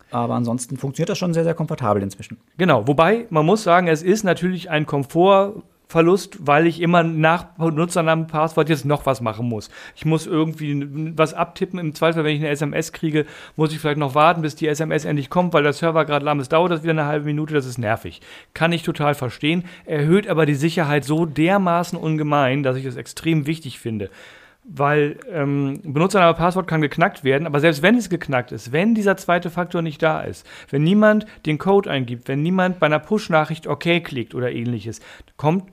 Aber 0.09 0.35
ansonsten 0.35 0.77
funktioniert 0.77 1.09
das 1.09 1.17
schon 1.17 1.33
sehr, 1.33 1.43
sehr 1.43 1.53
komfortabel 1.53 2.01
inzwischen. 2.01 2.37
Genau, 2.57 2.87
wobei 2.87 3.25
man 3.29 3.45
muss 3.45 3.63
sagen, 3.63 3.87
es 3.87 4.01
ist 4.01 4.23
natürlich 4.23 4.69
ein 4.69 4.85
Komfort 4.85 5.61
Verlust, 5.87 6.45
weil 6.45 6.67
ich 6.67 6.81
immer 6.81 7.01
nach 7.03 7.43
Benutzernamen, 7.57 8.27
Passwort 8.27 8.67
jetzt 8.67 8.83
noch 8.83 9.05
was 9.05 9.21
machen 9.21 9.47
muss. 9.47 9.69
Ich 9.95 10.03
muss 10.03 10.27
irgendwie 10.27 10.85
was 11.15 11.33
abtippen. 11.33 11.79
Im 11.79 11.95
Zweifel, 11.95 12.25
wenn 12.25 12.35
ich 12.35 12.41
eine 12.41 12.49
SMS 12.49 12.91
kriege, 12.91 13.25
muss 13.55 13.71
ich 13.71 13.79
vielleicht 13.79 13.97
noch 13.97 14.13
warten, 14.13 14.41
bis 14.41 14.55
die 14.55 14.67
SMS 14.67 15.05
endlich 15.05 15.29
kommt, 15.29 15.53
weil 15.53 15.63
der 15.63 15.71
Server 15.71 16.03
gerade 16.03 16.25
lahm 16.25 16.41
ist. 16.41 16.51
Dauert 16.51 16.71
das 16.71 16.83
wieder 16.83 16.91
eine 16.91 17.05
halbe 17.05 17.25
Minute, 17.25 17.53
das 17.53 17.65
ist 17.65 17.77
nervig. 17.77 18.19
Kann 18.53 18.73
ich 18.73 18.83
total 18.83 19.15
verstehen. 19.15 19.63
Erhöht 19.85 20.27
aber 20.27 20.45
die 20.45 20.55
Sicherheit 20.55 21.05
so 21.05 21.25
dermaßen 21.25 21.97
ungemein, 21.97 22.63
dass 22.63 22.75
ich 22.75 22.85
es 22.85 22.97
extrem 22.97 23.47
wichtig 23.47 23.79
finde 23.79 24.09
weil 24.69 25.17
ähm, 25.31 25.79
Benutzername 25.81 26.33
Passwort 26.33 26.67
kann 26.67 26.81
geknackt 26.81 27.23
werden, 27.23 27.47
aber 27.47 27.61
selbst 27.61 27.81
wenn 27.81 27.95
es 27.95 28.09
geknackt 28.09 28.51
ist, 28.51 28.73
wenn 28.73 28.95
dieser 28.95 29.15
zweite 29.15 29.49
Faktor 29.49 29.81
nicht 29.81 30.03
da 30.03 30.19
ist, 30.21 30.45
wenn 30.69 30.83
niemand 30.83 31.25
den 31.45 31.57
Code 31.57 31.89
eingibt, 31.89 32.27
wenn 32.27 32.43
niemand 32.43 32.79
bei 32.79 32.87
einer 32.87 32.99
Push-Nachricht 32.99 33.65
OK 33.65 34.03
klickt 34.03 34.35
oder 34.35 34.51
ähnliches, 34.51 34.99
kommt 35.37 35.71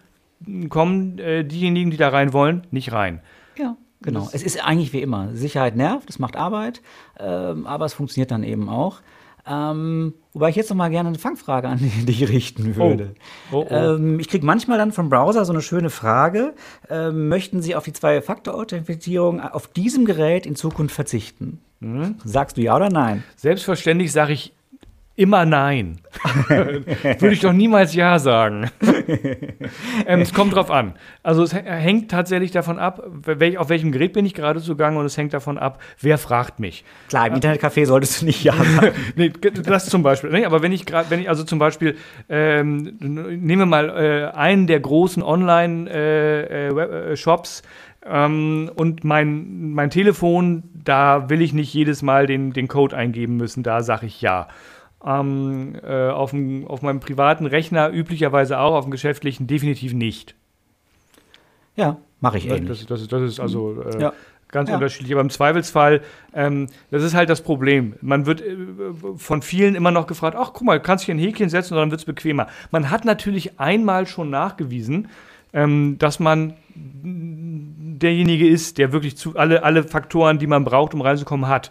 kommen 0.69 1.19
äh, 1.19 1.45
diejenigen, 1.45 1.91
die 1.91 1.97
da 1.97 2.09
rein 2.09 2.33
wollen, 2.33 2.67
nicht 2.71 2.93
rein. 2.93 3.21
Ja. 3.57 3.77
Genau. 4.03 4.29
Es 4.33 4.43
ist 4.43 4.63
eigentlich 4.63 4.93
wie 4.93 5.01
immer. 5.01 5.35
Sicherheit 5.35 5.77
nervt, 5.77 6.11
es 6.11 6.19
macht 6.19 6.37
Arbeit, 6.37 6.83
ähm, 7.19 7.67
aber 7.67 7.87
es 7.87 7.95
funktioniert 7.95 8.31
dann 8.31 8.43
eben 8.43 8.69
auch. 8.69 9.01
Ähm, 9.47 10.15
wobei 10.33 10.49
ich 10.49 10.57
jetzt 10.57 10.71
noch 10.71 10.77
mal 10.77 10.91
gerne 10.91 11.09
eine 11.11 11.19
Fangfrage 11.19 11.69
an 11.69 11.79
dich 12.07 12.29
richten 12.29 12.77
würde. 12.77 13.15
Oh. 13.53 13.59
Oh, 13.59 13.67
oh. 13.69 13.75
Ähm, 13.75 14.19
ich 14.19 14.29
kriege 14.29 14.45
manchmal 14.45 14.79
dann 14.79 14.93
vom 14.93 15.11
Browser 15.11 15.45
so 15.45 15.53
eine 15.53 15.63
schöne 15.63 15.91
Frage: 15.91 16.55
ähm, 16.89 17.29
Möchten 17.29 17.61
Sie 17.61 17.75
auf 17.75 17.85
die 17.85 17.93
Zwei-Faktor-Authentifizierung 17.93 19.41
auf 19.41 19.69
diesem 19.69 20.07
Gerät 20.07 20.47
in 20.47 20.57
Zukunft 20.57 20.95
verzichten? 20.95 21.61
Mhm. 21.81 22.17
Sagst 22.25 22.57
du 22.57 22.63
ja 22.63 22.75
oder 22.77 22.89
nein? 22.89 23.23
Selbstverständlich 23.37 24.13
sage 24.13 24.33
ich 24.33 24.54
Immer 25.17 25.47
nein. 25.47 26.01
Würde 26.49 27.33
ich 27.33 27.39
doch 27.39 27.53
niemals 27.53 27.95
Ja 27.95 28.19
sagen. 28.19 28.69
ähm, 30.07 30.21
es 30.21 30.35
kommt 30.35 30.57
drauf 30.57 30.73
an. 30.73 30.95
Also 31.23 31.45
es 31.45 31.55
hängt 31.55 32.11
tatsächlich 32.11 32.51
davon 32.51 32.81
ab, 32.81 33.01
welch, 33.07 33.59
auf 33.59 33.69
welchem 33.69 33.93
Gerät 33.93 34.13
bin 34.13 34.27
ich 34.27 34.35
gerade 34.35 34.61
zugange 34.61 34.99
und 34.99 35.07
es 35.07 35.17
hängt 35.17 35.33
davon 35.33 35.57
ab, 35.57 35.81
wer 36.01 36.19
fragt 36.19 36.59
mich. 36.59 36.85
Klar, 37.09 37.29
im 37.29 37.35
Internetcafé 37.35 37.87
solltest 37.87 38.23
du 38.23 38.27
nicht 38.27 38.43
Ja 38.43 38.55
sagen. 38.81 38.91
nee, 39.15 39.31
das 39.63 39.87
zum 39.87 40.03
Beispiel. 40.03 40.31
Nee, 40.31 40.47
aber 40.47 40.63
wenn 40.63 40.73
ich 40.73 40.85
gerade, 40.85 41.09
wenn 41.11 41.21
ich 41.21 41.29
also 41.29 41.45
zum 41.45 41.61
Beispiel, 41.61 41.97
ähm, 42.29 42.97
nehmen 42.99 43.61
wir 43.61 43.67
mal 43.67 43.91
äh, 43.91 44.33
einen 44.37 44.67
der 44.67 44.81
großen 44.81 45.23
Online-Shops, 45.23 47.61
äh, 47.61 47.65
äh, 47.65 47.69
ähm, 48.07 48.71
und 48.75 49.05
mein, 49.05 49.71
mein 49.71 49.91
Telefon, 49.91 50.65
da 50.75 51.31
will 51.31 51.41
ich 51.41 51.53
nicht 51.53 51.73
jedes 51.73 52.03
Mal 52.03 52.27
den, 52.27 52.53
den 52.53 52.69
Code 52.69 52.97
eingeben 52.97 53.37
müssen, 53.37 53.63
da 53.63 53.83
sage 53.83 54.07
ich 54.07 54.21
ja 54.21 54.49
ähm, 55.05 55.77
äh, 55.83 56.09
auf, 56.09 56.31
dem, 56.31 56.67
auf 56.67 56.83
meinem 56.83 57.01
privaten 57.01 57.47
Rechner 57.47 57.91
üblicherweise 57.91 58.59
auch, 58.59 58.75
auf 58.75 58.85
dem 58.85 58.91
geschäftlichen 58.91 59.47
definitiv 59.47 59.93
nicht. 59.93 60.35
Ja, 61.77 61.99
mache 62.21 62.39
ich 62.39 62.49
ähnlich. 62.49 62.87
Das, 62.87 62.87
das, 62.87 63.09
das, 63.09 63.23
ist 63.23 63.41
also 63.41 63.83
äh, 63.83 64.01
ja. 64.01 64.13
ganz 64.49 64.69
ja. 64.69 64.77
unterschiedlich. 64.77 65.13
Aber 65.13 65.21
im 65.21 65.31
Zweifelsfall, 65.31 66.03
ähm, 66.33 66.69
das 66.91 67.03
ist 67.03 67.15
halt 67.15 67.29
das 67.29 67.43
Problem. 67.43 67.95
Man 68.01 68.27
wird 68.27 68.41
äh, 68.41 68.57
von 69.17 69.43
vielen 69.43 69.75
immer 69.75 69.91
noch 69.91 70.07
gefragt, 70.07 70.37
ach 70.39 70.53
guck 70.53 70.63
mal, 70.63 70.81
kannst 70.81 71.05
du 71.05 71.07
hier 71.07 71.17
ein 71.17 71.19
Häkchen 71.19 71.49
setzen 71.49 71.75
und 71.75 71.81
dann 71.81 71.91
wird 71.91 72.01
es 72.01 72.07
bequemer. 72.07 72.47
Man 72.71 72.91
hat 72.91 73.05
natürlich 73.05 73.59
einmal 73.59 74.07
schon 74.07 74.31
nachgewiesen, 74.31 75.09
ähm, 75.53 75.97
dass 75.99 76.19
man 76.21 76.55
derjenige 76.75 78.49
ist, 78.49 78.79
der 78.79 78.93
wirklich 78.93 79.17
zu, 79.17 79.37
alle, 79.37 79.63
alle 79.63 79.85
Faktoren, 79.85 80.39
die 80.39 80.47
man 80.47 80.65
braucht, 80.65 80.95
um 80.95 81.01
reinzukommen, 81.01 81.49
hat. 81.49 81.71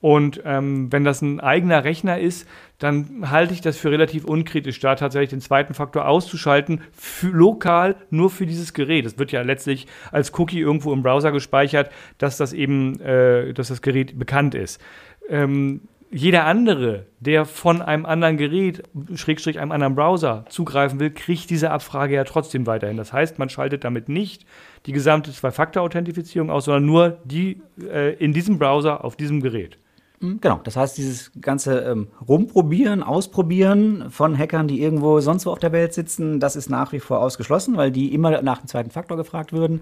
Und 0.00 0.40
ähm, 0.44 0.90
wenn 0.90 1.04
das 1.04 1.20
ein 1.20 1.40
eigener 1.40 1.84
Rechner 1.84 2.18
ist, 2.18 2.48
dann 2.78 3.30
halte 3.30 3.52
ich 3.52 3.60
das 3.60 3.76
für 3.76 3.90
relativ 3.90 4.24
unkritisch, 4.24 4.80
da 4.80 4.94
tatsächlich 4.94 5.30
den 5.30 5.42
zweiten 5.42 5.74
Faktor 5.74 6.08
auszuschalten, 6.08 6.80
lokal 7.22 7.96
nur 8.08 8.30
für 8.30 8.46
dieses 8.46 8.72
Gerät. 8.72 9.04
Es 9.04 9.18
wird 9.18 9.32
ja 9.32 9.42
letztlich 9.42 9.86
als 10.10 10.36
Cookie 10.38 10.60
irgendwo 10.60 10.92
im 10.92 11.02
Browser 11.02 11.32
gespeichert, 11.32 11.90
dass 12.16 12.38
das 12.38 12.54
eben, 12.54 12.98
äh, 13.00 13.52
dass 13.52 13.68
das 13.68 13.82
Gerät 13.82 14.18
bekannt 14.18 14.54
ist. 14.54 14.80
Ähm, 15.28 15.82
jeder 16.12 16.44
andere, 16.44 17.06
der 17.20 17.44
von 17.44 17.82
einem 17.82 18.04
anderen 18.04 18.36
Gerät, 18.36 18.82
Schrägstrich 19.14 19.60
einem 19.60 19.70
anderen 19.70 19.94
Browser 19.94 20.44
zugreifen 20.48 20.98
will, 20.98 21.10
kriegt 21.10 21.50
diese 21.50 21.70
Abfrage 21.70 22.16
ja 22.16 22.24
trotzdem 22.24 22.66
weiterhin. 22.66 22.96
Das 22.96 23.12
heißt, 23.12 23.38
man 23.38 23.48
schaltet 23.48 23.84
damit 23.84 24.08
nicht 24.08 24.44
die 24.86 24.92
gesamte 24.92 25.30
Zwei-Faktor-Authentifizierung 25.30 26.50
aus, 26.50 26.64
sondern 26.64 26.86
nur 26.86 27.18
die 27.24 27.62
äh, 27.80 28.14
in 28.14 28.32
diesem 28.32 28.58
Browser 28.58 29.04
auf 29.04 29.14
diesem 29.14 29.40
Gerät. 29.40 29.78
Hm, 30.20 30.38
genau, 30.40 30.60
das 30.64 30.76
heißt, 30.76 30.98
dieses 30.98 31.32
ganze 31.40 31.80
ähm, 31.80 32.08
Rumprobieren, 32.28 33.02
Ausprobieren 33.02 34.10
von 34.10 34.36
Hackern, 34.36 34.68
die 34.68 34.82
irgendwo 34.82 35.20
sonst 35.20 35.46
wo 35.46 35.50
auf 35.50 35.58
der 35.58 35.72
Welt 35.72 35.94
sitzen, 35.94 36.40
das 36.40 36.56
ist 36.56 36.68
nach 36.68 36.92
wie 36.92 37.00
vor 37.00 37.20
ausgeschlossen, 37.20 37.78
weil 37.78 37.90
die 37.90 38.12
immer 38.12 38.42
nach 38.42 38.58
dem 38.58 38.68
zweiten 38.68 38.90
Faktor 38.90 39.16
gefragt 39.16 39.52
würden. 39.54 39.80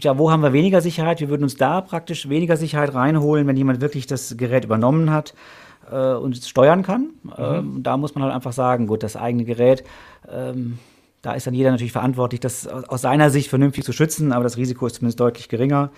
Ja, 0.00 0.18
wo 0.18 0.30
haben 0.30 0.42
wir 0.42 0.52
weniger 0.52 0.82
Sicherheit? 0.82 1.20
Wir 1.20 1.30
würden 1.30 1.44
uns 1.44 1.56
da 1.56 1.80
praktisch 1.80 2.28
weniger 2.28 2.58
Sicherheit 2.58 2.94
reinholen, 2.94 3.46
wenn 3.46 3.56
jemand 3.56 3.80
wirklich 3.80 4.06
das 4.06 4.36
Gerät 4.36 4.64
übernommen 4.66 5.10
hat 5.10 5.34
äh, 5.90 6.12
und 6.12 6.36
es 6.36 6.48
steuern 6.48 6.82
kann. 6.82 7.10
Mhm. 7.22 7.32
Ähm, 7.38 7.82
da 7.82 7.96
muss 7.96 8.14
man 8.14 8.24
halt 8.24 8.34
einfach 8.34 8.52
sagen, 8.52 8.86
gut, 8.86 9.02
das 9.02 9.16
eigene 9.16 9.44
Gerät, 9.44 9.82
ähm, 10.30 10.78
da 11.22 11.32
ist 11.32 11.46
dann 11.46 11.54
jeder 11.54 11.70
natürlich 11.70 11.92
verantwortlich, 11.92 12.40
das 12.40 12.66
aus 12.66 13.00
seiner 13.00 13.30
Sicht 13.30 13.48
vernünftig 13.48 13.84
zu 13.84 13.92
schützen, 13.92 14.30
aber 14.30 14.44
das 14.44 14.58
Risiko 14.58 14.86
ist 14.86 14.96
zumindest 14.96 15.20
deutlich 15.20 15.48
geringer. 15.48 15.90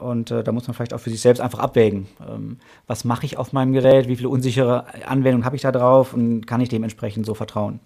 Und 0.00 0.30
äh, 0.30 0.42
da 0.42 0.52
muss 0.52 0.66
man 0.66 0.74
vielleicht 0.74 0.94
auch 0.94 1.00
für 1.00 1.10
sich 1.10 1.20
selbst 1.20 1.40
einfach 1.40 1.58
abwägen. 1.58 2.06
Ähm, 2.28 2.58
was 2.86 3.04
mache 3.04 3.26
ich 3.26 3.38
auf 3.38 3.52
meinem 3.52 3.72
Gerät? 3.72 4.08
Wie 4.08 4.16
viele 4.16 4.28
unsichere 4.28 4.86
Anwendungen 5.06 5.44
habe 5.44 5.56
ich 5.56 5.62
da 5.62 5.72
drauf? 5.72 6.14
Und 6.14 6.46
kann 6.46 6.60
ich 6.60 6.68
dementsprechend 6.68 7.26
so 7.26 7.34
vertrauen? 7.34 7.80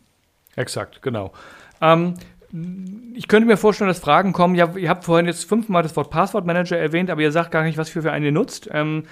Exakt, 0.57 1.03
genau. 1.03 1.33
Ähm, 1.81 2.15
ich 3.15 3.27
könnte 3.27 3.47
mir 3.47 3.57
vorstellen, 3.57 3.89
dass 3.89 3.99
Fragen 3.99 4.33
kommen. 4.33 4.55
Ja, 4.55 4.77
ihr 4.77 4.89
habt 4.89 5.05
vorhin 5.05 5.27
jetzt 5.27 5.45
fünfmal 5.45 5.83
das 5.83 5.97
Wort 5.97 6.11
Passwortmanager 6.11 6.79
erwähnt, 6.79 7.11
aber 7.11 7.21
ihr 7.21 7.33
sagt 7.33 7.51
gar 7.51 7.65
nicht, 7.65 7.77
was 7.77 7.89
für, 7.89 8.03
für 8.03 8.13
einen 8.13 8.27
ihr 8.27 8.33
nutzt. 8.33 8.69
Ähm, 8.73 9.05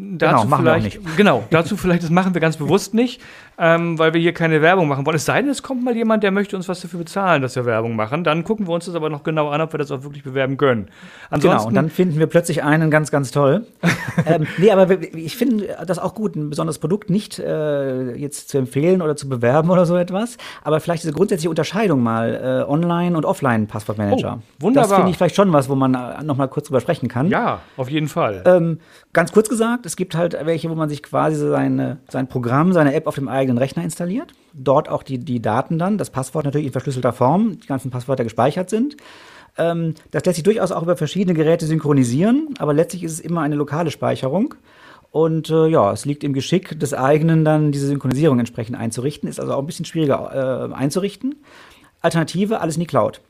Dazu 0.00 0.42
Genau, 0.42 0.44
machen 0.44 0.64
wir 0.64 0.72
auch 0.74 0.76
vielleicht, 0.76 1.16
genau, 1.16 1.44
dazu 1.50 1.76
vielleicht, 1.76 2.04
das 2.04 2.10
machen 2.10 2.32
wir 2.32 2.40
ganz 2.40 2.56
bewusst 2.56 2.94
nicht, 2.94 3.20
ähm, 3.58 3.98
weil 3.98 4.14
wir 4.14 4.20
hier 4.20 4.32
keine 4.32 4.62
Werbung 4.62 4.88
machen 4.88 5.04
wollen. 5.04 5.16
Es 5.16 5.24
sei 5.24 5.42
denn, 5.42 5.50
es 5.50 5.62
kommt 5.62 5.84
mal 5.84 5.96
jemand, 5.96 6.22
der 6.22 6.30
möchte 6.30 6.56
uns 6.56 6.68
was 6.68 6.80
dafür 6.80 7.00
bezahlen, 7.00 7.42
dass 7.42 7.56
wir 7.56 7.66
Werbung 7.66 7.96
machen. 7.96 8.22
Dann 8.24 8.44
gucken 8.44 8.68
wir 8.68 8.72
uns 8.72 8.86
das 8.86 8.94
aber 8.94 9.10
noch 9.10 9.24
genau 9.24 9.48
an, 9.48 9.60
ob 9.60 9.72
wir 9.72 9.78
das 9.78 9.90
auch 9.90 10.02
wirklich 10.02 10.22
bewerben 10.22 10.56
können. 10.56 10.88
Ansonsten, 11.30 11.58
Genau, 11.58 11.68
und 11.68 11.74
dann 11.74 11.90
finden 11.90 12.18
wir 12.18 12.26
plötzlich 12.26 12.62
einen 12.62 12.90
ganz, 12.90 13.10
ganz 13.10 13.30
toll. 13.30 13.66
ähm, 14.26 14.46
nee, 14.58 14.70
aber 14.70 15.02
ich 15.02 15.36
finde 15.36 15.76
das 15.86 15.98
auch 15.98 16.14
gut, 16.14 16.36
ein 16.36 16.50
besonderes 16.50 16.78
Produkt 16.78 17.10
nicht 17.10 17.38
äh, 17.38 18.14
jetzt 18.14 18.50
zu 18.50 18.58
empfehlen 18.58 19.02
oder 19.02 19.16
zu 19.16 19.28
bewerben 19.28 19.70
oder 19.70 19.86
so 19.86 19.96
etwas, 19.96 20.36
aber 20.62 20.80
vielleicht 20.80 21.02
diese 21.02 21.12
grundsätzliche 21.12 21.50
Unterscheidung 21.50 22.02
mal, 22.02 22.64
äh, 22.66 22.70
Online- 22.70 23.16
und 23.16 23.24
Offline-Passwortmanager. 23.24 24.38
Oh, 24.38 24.62
wunderbar. 24.62 24.88
Das 24.88 24.96
finde 24.96 25.10
ich 25.10 25.16
vielleicht 25.16 25.36
schon 25.36 25.52
was, 25.52 25.68
wo 25.68 25.74
man 25.74 25.94
äh, 25.94 26.22
noch 26.22 26.36
mal 26.36 26.46
kurz 26.46 26.68
drüber 26.68 26.80
sprechen 26.80 27.08
kann. 27.08 27.28
ja, 27.28 27.60
auf 27.76 27.90
jeden 27.90 28.08
Fall. 28.08 28.42
Ähm, 28.46 28.78
ganz 29.12 29.32
kurz 29.32 29.48
gesagt, 29.48 29.84
es 29.86 29.96
gibt 29.96 30.14
halt 30.14 30.36
welche, 30.44 30.70
wo 30.70 30.74
man 30.74 30.88
sich 30.88 31.02
quasi 31.02 31.36
seine, 31.36 31.98
sein 32.08 32.28
Programm, 32.28 32.72
seine 32.72 32.94
App 32.94 33.06
auf 33.06 33.16
dem 33.16 33.28
eigenen 33.28 33.47
Rechner 33.56 33.84
installiert. 33.84 34.34
Dort 34.52 34.88
auch 34.90 35.02
die, 35.02 35.18
die 35.18 35.40
Daten 35.40 35.78
dann, 35.78 35.96
das 35.96 36.10
Passwort 36.10 36.44
natürlich 36.44 36.66
in 36.66 36.72
verschlüsselter 36.72 37.14
Form, 37.14 37.58
die 37.60 37.66
ganzen 37.66 37.90
Passwörter 37.90 38.24
gespeichert 38.24 38.68
sind. 38.68 38.96
Ähm, 39.56 39.94
das 40.10 40.24
lässt 40.24 40.36
sich 40.36 40.44
durchaus 40.44 40.72
auch 40.72 40.82
über 40.82 40.96
verschiedene 40.96 41.34
Geräte 41.34 41.66
synchronisieren, 41.66 42.54
aber 42.58 42.74
letztlich 42.74 43.04
ist 43.04 43.12
es 43.12 43.20
immer 43.20 43.40
eine 43.40 43.56
lokale 43.56 43.90
Speicherung. 43.90 44.54
Und 45.10 45.48
äh, 45.48 45.66
ja, 45.68 45.92
es 45.92 46.04
liegt 46.04 46.22
im 46.22 46.34
Geschick 46.34 46.78
des 46.78 46.92
eigenen 46.92 47.44
dann 47.44 47.72
diese 47.72 47.86
Synchronisierung 47.86 48.38
entsprechend 48.38 48.76
einzurichten. 48.76 49.28
Ist 49.28 49.40
also 49.40 49.54
auch 49.54 49.60
ein 49.60 49.66
bisschen 49.66 49.86
schwieriger 49.86 50.70
äh, 50.70 50.74
einzurichten. 50.74 51.36
Alternative, 52.02 52.60
alles 52.60 52.76
in 52.76 52.80
die 52.80 52.86
Cloud. 52.86 53.20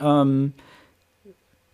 Ähm, 0.00 0.54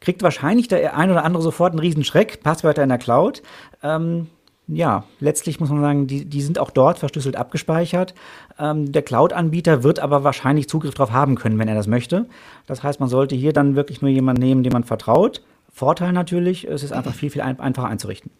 kriegt 0.01 0.23
wahrscheinlich 0.23 0.69
der 0.69 0.97
ein 0.97 1.11
oder 1.11 1.25
andere 1.25 1.43
sofort 1.43 1.73
einen 1.73 1.79
riesen 1.79 2.05
Schreck, 2.05 2.43
Passwörter 2.43 2.83
in 2.83 2.89
der 2.89 2.99
Cloud. 2.99 3.43
Ähm, 3.83 4.27
ja, 4.69 5.05
letztlich 5.21 5.61
muss 5.61 5.71
man 5.71 5.81
sagen, 5.81 6.07
die, 6.07 6.25
die 6.25 6.41
sind 6.41 6.59
auch 6.59 6.71
dort 6.71 6.99
verschlüsselt 6.99 7.37
abgespeichert. 7.37 8.15
Ähm, 8.59 8.93
der 8.93 9.03
Cloud-Anbieter 9.03 9.83
wird 9.83 9.99
aber 9.99 10.25
wahrscheinlich 10.25 10.69
Zugriff 10.69 10.95
darauf 10.95 11.13
haben 11.13 11.35
können, 11.35 11.59
wenn 11.59 11.69
er 11.69 11.75
das 11.75 11.87
möchte. 11.87 12.27
Das 12.67 12.83
heißt, 12.83 13.01
man 13.01 13.09
sollte 13.09 13.35
hier 13.35 13.53
dann 13.53 13.75
wirklich 13.75 14.03
nur 14.03 14.11
jemanden 14.11 14.43
nehmen, 14.43 14.63
dem 14.63 14.73
man 14.73 14.85
vertraut. 14.85 15.43
Vorteil 15.73 16.13
natürlich, 16.13 16.69
es 16.69 16.83
ist 16.83 16.93
einfach 16.93 17.15
viel, 17.15 17.31
viel 17.31 17.43
ein 17.43 17.59
einfacher 17.59 17.89
einzurichten. 17.89 18.31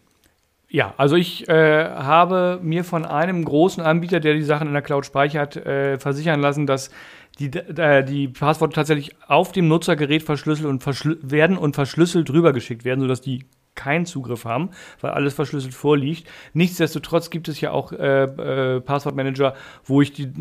Ja, 0.69 0.93
also 0.97 1.15
ich 1.15 1.47
äh, 1.49 1.85
habe 1.87 2.59
mir 2.63 2.83
von 2.83 3.05
einem 3.05 3.45
großen 3.45 3.83
Anbieter, 3.83 4.19
der 4.19 4.33
die 4.33 4.41
Sachen 4.41 4.67
in 4.67 4.73
der 4.73 4.81
Cloud 4.81 5.05
speichert, 5.05 5.55
äh, 5.55 5.99
versichern 5.99 6.39
lassen, 6.39 6.65
dass 6.65 6.89
die, 7.37 7.45
äh, 7.55 8.03
die 8.03 8.27
Passworte 8.27 8.73
tatsächlich 8.73 9.15
auf 9.27 9.51
dem 9.51 9.67
Nutzergerät 9.67 10.23
verschlüsselt 10.23 10.67
und 10.67 10.81
verschlü 10.81 11.17
werden 11.21 11.57
und 11.57 11.75
verschlüsselt 11.75 12.31
rübergeschickt 12.31 12.85
werden, 12.85 13.01
sodass 13.01 13.21
die 13.21 13.45
keinen 13.75 14.05
Zugriff 14.05 14.45
haben, 14.45 14.69
weil 15.01 15.11
alles 15.11 15.33
verschlüsselt 15.33 15.73
vorliegt. 15.73 16.27
Nichtsdestotrotz 16.53 17.29
gibt 17.29 17.47
es 17.47 17.59
ja 17.61 17.71
auch 17.71 17.91
äh, 17.91 18.23
äh, 18.23 18.81
Passwortmanager, 18.81 19.55
wo 19.85 20.01
ich 20.01 20.13
die 20.13 20.31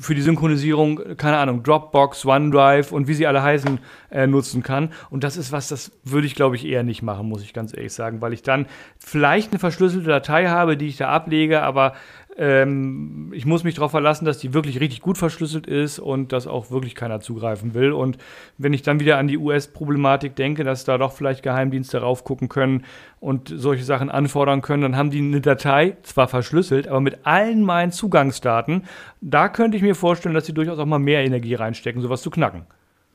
für 0.00 0.14
die 0.14 0.22
Synchronisierung, 0.22 1.16
keine 1.16 1.38
Ahnung, 1.38 1.62
Dropbox, 1.62 2.24
OneDrive 2.24 2.92
und 2.92 3.08
wie 3.08 3.14
sie 3.14 3.26
alle 3.26 3.42
heißen, 3.42 3.78
äh, 4.10 4.26
nutzen 4.26 4.62
kann. 4.62 4.90
Und 5.10 5.24
das 5.24 5.36
ist 5.36 5.52
was, 5.52 5.68
das 5.68 5.92
würde 6.04 6.26
ich, 6.26 6.34
glaube 6.34 6.56
ich, 6.56 6.66
eher 6.66 6.82
nicht 6.82 7.02
machen, 7.02 7.28
muss 7.28 7.42
ich 7.42 7.52
ganz 7.52 7.76
ehrlich 7.76 7.92
sagen, 7.92 8.20
weil 8.20 8.32
ich 8.32 8.42
dann 8.42 8.66
vielleicht 8.98 9.52
eine 9.52 9.58
verschlüsselte 9.58 10.08
Datei 10.08 10.46
habe, 10.48 10.76
die 10.76 10.86
ich 10.86 10.96
da 10.96 11.08
ablege, 11.08 11.62
aber 11.62 11.94
ähm, 12.36 13.32
ich 13.32 13.46
muss 13.46 13.64
mich 13.64 13.74
darauf 13.74 13.92
verlassen, 13.92 14.24
dass 14.24 14.38
die 14.38 14.54
wirklich 14.54 14.80
richtig 14.80 15.00
gut 15.00 15.18
verschlüsselt 15.18 15.66
ist 15.66 15.98
und 15.98 16.32
dass 16.32 16.46
auch 16.46 16.70
wirklich 16.70 16.94
keiner 16.94 17.20
zugreifen 17.20 17.74
will. 17.74 17.92
Und 17.92 18.18
wenn 18.58 18.72
ich 18.72 18.82
dann 18.82 19.00
wieder 19.00 19.18
an 19.18 19.28
die 19.28 19.38
US-Problematik 19.38 20.34
denke, 20.36 20.64
dass 20.64 20.84
da 20.84 20.98
doch 20.98 21.12
vielleicht 21.12 21.42
Geheimdienste 21.42 21.98
raufgucken 21.98 22.48
können 22.48 22.84
und 23.20 23.52
solche 23.54 23.84
Sachen 23.84 24.10
anfordern 24.10 24.62
können, 24.62 24.82
dann 24.82 24.96
haben 24.96 25.10
die 25.10 25.18
eine 25.18 25.40
Datei, 25.40 25.96
zwar 26.02 26.28
verschlüsselt, 26.28 26.88
aber 26.88 27.00
mit 27.00 27.26
allen 27.26 27.62
meinen 27.62 27.92
Zugangsdaten. 27.92 28.84
Da 29.20 29.48
könnte 29.48 29.76
ich 29.76 29.82
mir 29.82 29.94
vorstellen, 29.94 30.34
dass 30.34 30.46
sie 30.46 30.54
durchaus 30.54 30.78
auch 30.78 30.86
mal 30.86 30.98
mehr 30.98 31.24
Energie 31.24 31.54
reinstecken, 31.54 32.02
sowas 32.02 32.22
zu 32.22 32.30
knacken. 32.30 32.66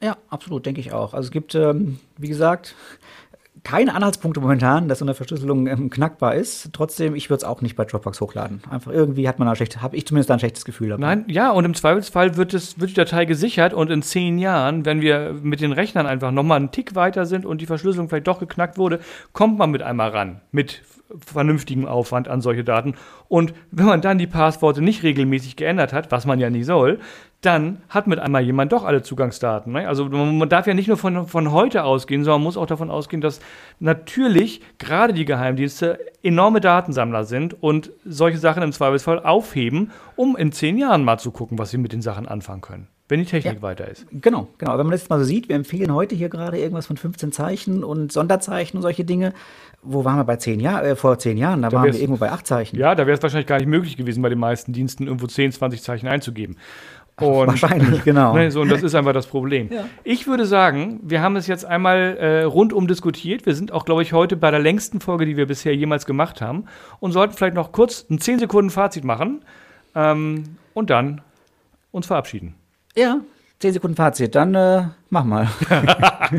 Ja, 0.02 0.18
absolut, 0.30 0.66
denke 0.66 0.80
ich 0.80 0.94
auch. 0.94 1.14
Also 1.14 1.28
es 1.28 1.32
gibt, 1.32 1.56
ähm, 1.56 2.00
wie 2.18 2.30
gesagt, 2.30 2.76
keine 3.70 3.94
Anhaltspunkte 3.94 4.42
momentan, 4.42 4.88
dass 4.88 4.98
so 4.98 5.06
eine 5.06 5.14
Verschlüsselung 5.14 5.68
ähm, 5.68 5.92
knackbar 5.92 6.34
ist. 6.34 6.74
Trotzdem, 6.74 7.14
ich 7.14 7.30
würde 7.30 7.38
es 7.38 7.44
auch 7.44 7.62
nicht 7.62 7.76
bei 7.76 7.86
Dropbox 7.86 8.20
hochladen. 8.20 8.64
Einfach 8.68 8.92
irgendwie 8.92 9.28
hat 9.28 9.38
man 9.38 9.48
da 9.48 9.56
schlecht, 9.56 9.80
habe 9.80 9.96
ich 9.96 10.08
zumindest 10.08 10.32
ein 10.32 10.40
schlechtes 10.40 10.66
Gefühl 10.66 10.90
dabei. 10.90 11.02
Nein, 11.02 11.26
ja, 11.28 11.52
und 11.52 11.66
im 11.66 11.76
Zweifelsfall 11.76 12.36
wird, 12.36 12.56
es, 12.56 12.80
wird 12.80 12.90
die 12.90 12.96
Datei 12.96 13.26
gesichert 13.26 13.76
und 13.76 13.92
in 13.92 14.02
zehn 14.02 14.40
Jahren, 14.40 14.86
wenn 14.86 15.02
wir 15.02 15.36
mit 15.44 15.62
den 15.62 15.72
Rechnern 15.72 16.08
einfach 16.08 16.32
nochmal 16.32 16.58
einen 16.58 16.72
Tick 16.72 16.96
weiter 16.96 17.28
sind 17.28 17.46
und 17.46 17.62
die 17.62 17.68
Verschlüsselung 17.68 18.10
vielleicht 18.10 18.26
doch 18.26 18.40
geknackt 18.40 18.80
wurde, 18.80 19.02
kommt 19.34 19.60
man 19.60 19.70
mit 19.70 19.84
einmal 19.84 20.10
ran, 20.10 20.42
mit 20.52 20.82
vernünftigem 21.26 21.86
Aufwand 21.86 22.28
an 22.28 22.42
solche 22.42 22.64
Daten. 22.64 22.96
Und 23.28 23.54
wenn 23.70 23.86
man 23.86 24.02
dann 24.02 24.18
die 24.18 24.28
Passworte 24.28 24.82
nicht 24.82 25.04
regelmäßig 25.04 25.56
geändert 25.56 25.94
hat, 25.94 26.12
was 26.12 26.26
man 26.26 26.40
ja 26.40 26.50
nie 26.50 26.64
soll, 26.64 27.00
dann 27.42 27.82
hat 27.88 28.08
mit 28.08 28.20
einmal 28.20 28.42
jemand 28.42 28.74
doch 28.74 28.84
alle 28.84 29.02
Zugangsdaten. 29.02 29.72
Ne? 29.72 29.88
Also 29.88 30.06
man, 30.06 30.50
darf 30.50 30.68
ja 30.68 30.74
nicht 30.74 30.88
nur 30.88 30.98
von, 30.98 31.26
von 31.26 31.52
heute 31.52 31.84
ausgehen, 31.86 32.24
sondern 32.24 32.42
man 32.42 32.46
muss 32.46 32.58
auch 32.58 32.66
davon 32.66 32.92
ausgehen, 32.92 33.22
dass 33.22 33.40
natürlich 33.80 34.62
gerade 34.78 35.14
die 35.14 35.24
Geheimdienste 35.24 36.00
enorme 36.22 36.60
Datensammler 36.60 37.24
sind 37.24 37.62
und 37.64 37.92
solche 38.04 38.40
Sachen 38.40 38.62
im 38.62 38.74
Zweifelsfall 38.74 39.24
aufheben, 39.24 39.92
um 40.18 40.36
in 40.36 40.52
zehn 40.52 40.78
Jahren 40.78 41.06
mal 41.06 41.18
zu 41.18 41.32
gucken, 41.32 41.58
was 41.58 41.72
sie 41.72 41.78
mit 41.78 41.94
den 41.94 42.02
Sachen 42.02 42.28
anfangen 42.28 42.60
können, 42.60 42.88
wenn 43.08 43.22
die 43.22 43.26
Technik 43.26 43.56
Ja. 43.56 43.62
weiter 43.62 43.88
ist. 43.88 44.06
Genau, 44.12 44.50
genau. 44.58 44.72
Wenn 44.78 44.86
man 44.86 44.92
das 44.92 45.02
jetzt 45.02 45.10
mal 45.10 45.20
so 45.20 45.26
sieht, 45.26 45.48
wir 45.48 45.56
empfehlen 45.56 45.94
heute 45.94 46.16
hier 46.16 46.28
gerade 46.28 46.58
irgendwas 46.58 46.88
von 46.88 46.98
15 46.98 47.32
Zeichen 47.32 47.86
und 47.86 48.12
Sonderzeichen 48.12 48.76
und 48.78 48.82
solche 48.82 49.06
Dinge. 49.06 49.34
Wo 49.82 50.04
waren 50.04 50.18
wir 50.18 50.26
bei 50.26 50.36
zehn 50.36 50.60
Jahren, 50.60 50.84
äh, 50.84 50.96
vor 50.98 51.18
zehn 51.20 51.38
Jahren? 51.38 51.62
Da, 51.62 51.72
waren 51.72 51.86
wir 51.86 51.98
irgendwo 51.98 52.20
bei 52.20 52.34
acht 52.34 52.46
Zeichen. 52.46 52.78
Ja, 52.78 52.96
da 52.96 53.08
wäre 53.08 53.16
es 53.16 53.24
wahrscheinlich 53.24 53.48
gar 53.48 53.60
nicht 53.60 53.68
möglich 53.70 53.96
gewesen, 53.96 54.22
bei 54.22 54.28
den 54.28 54.40
meisten 54.40 54.74
Diensten 54.74 55.08
irgendwo 55.08 55.28
10, 55.28 55.54
20 55.54 55.82
Zeichen 55.82 56.10
einzugeben. 56.10 56.58
Und 57.22 57.48
Wahrscheinlich, 57.48 58.04
genau. 58.04 58.34
Ne, 58.38 58.52
so, 58.52 58.62
und 58.62 58.70
das 58.70 58.84
ist 58.84 58.96
einfach 58.96 59.14
das 59.14 59.28
Problem. 59.28 59.70
Ja. 59.72 59.86
Ich 60.04 60.28
würde 60.28 60.46
sagen, 60.46 61.00
wir 61.04 61.22
haben 61.22 61.36
es 61.36 61.48
jetzt 61.48 61.66
einmal 61.66 62.18
äh, 62.18 62.44
rundum 62.44 62.88
diskutiert. 62.88 63.46
Wir 63.46 63.56
sind 63.56 63.72
auch, 63.72 63.86
glaube 63.86 64.02
ich, 64.02 64.14
heute 64.14 64.36
bei 64.38 64.52
der 64.52 64.60
längsten 64.60 65.00
Folge, 65.00 65.26
die 65.26 65.38
wir 65.38 65.48
bisher 65.48 65.76
jemals 65.76 66.06
gemacht 66.06 66.42
haben. 66.42 66.66
Und 67.00 67.12
sollten 67.12 67.34
vielleicht 67.34 67.56
noch 67.56 67.72
kurz 67.72 68.06
ein 68.10 68.20
10 68.20 68.40
Sekunden 68.40 68.70
Fazit 68.70 69.04
machen 69.04 69.44
ähm, 69.96 70.58
und 70.74 70.90
dann 70.90 71.22
uns 71.92 72.08
verabschieden. 72.08 72.56
Ja, 72.96 73.20
zehn 73.60 73.74
Sekunden 73.74 73.96
Fazit. 73.96 74.36
Dann 74.36 74.56
äh, 74.56 74.84
mach 75.10 75.24
mal. 75.24 75.48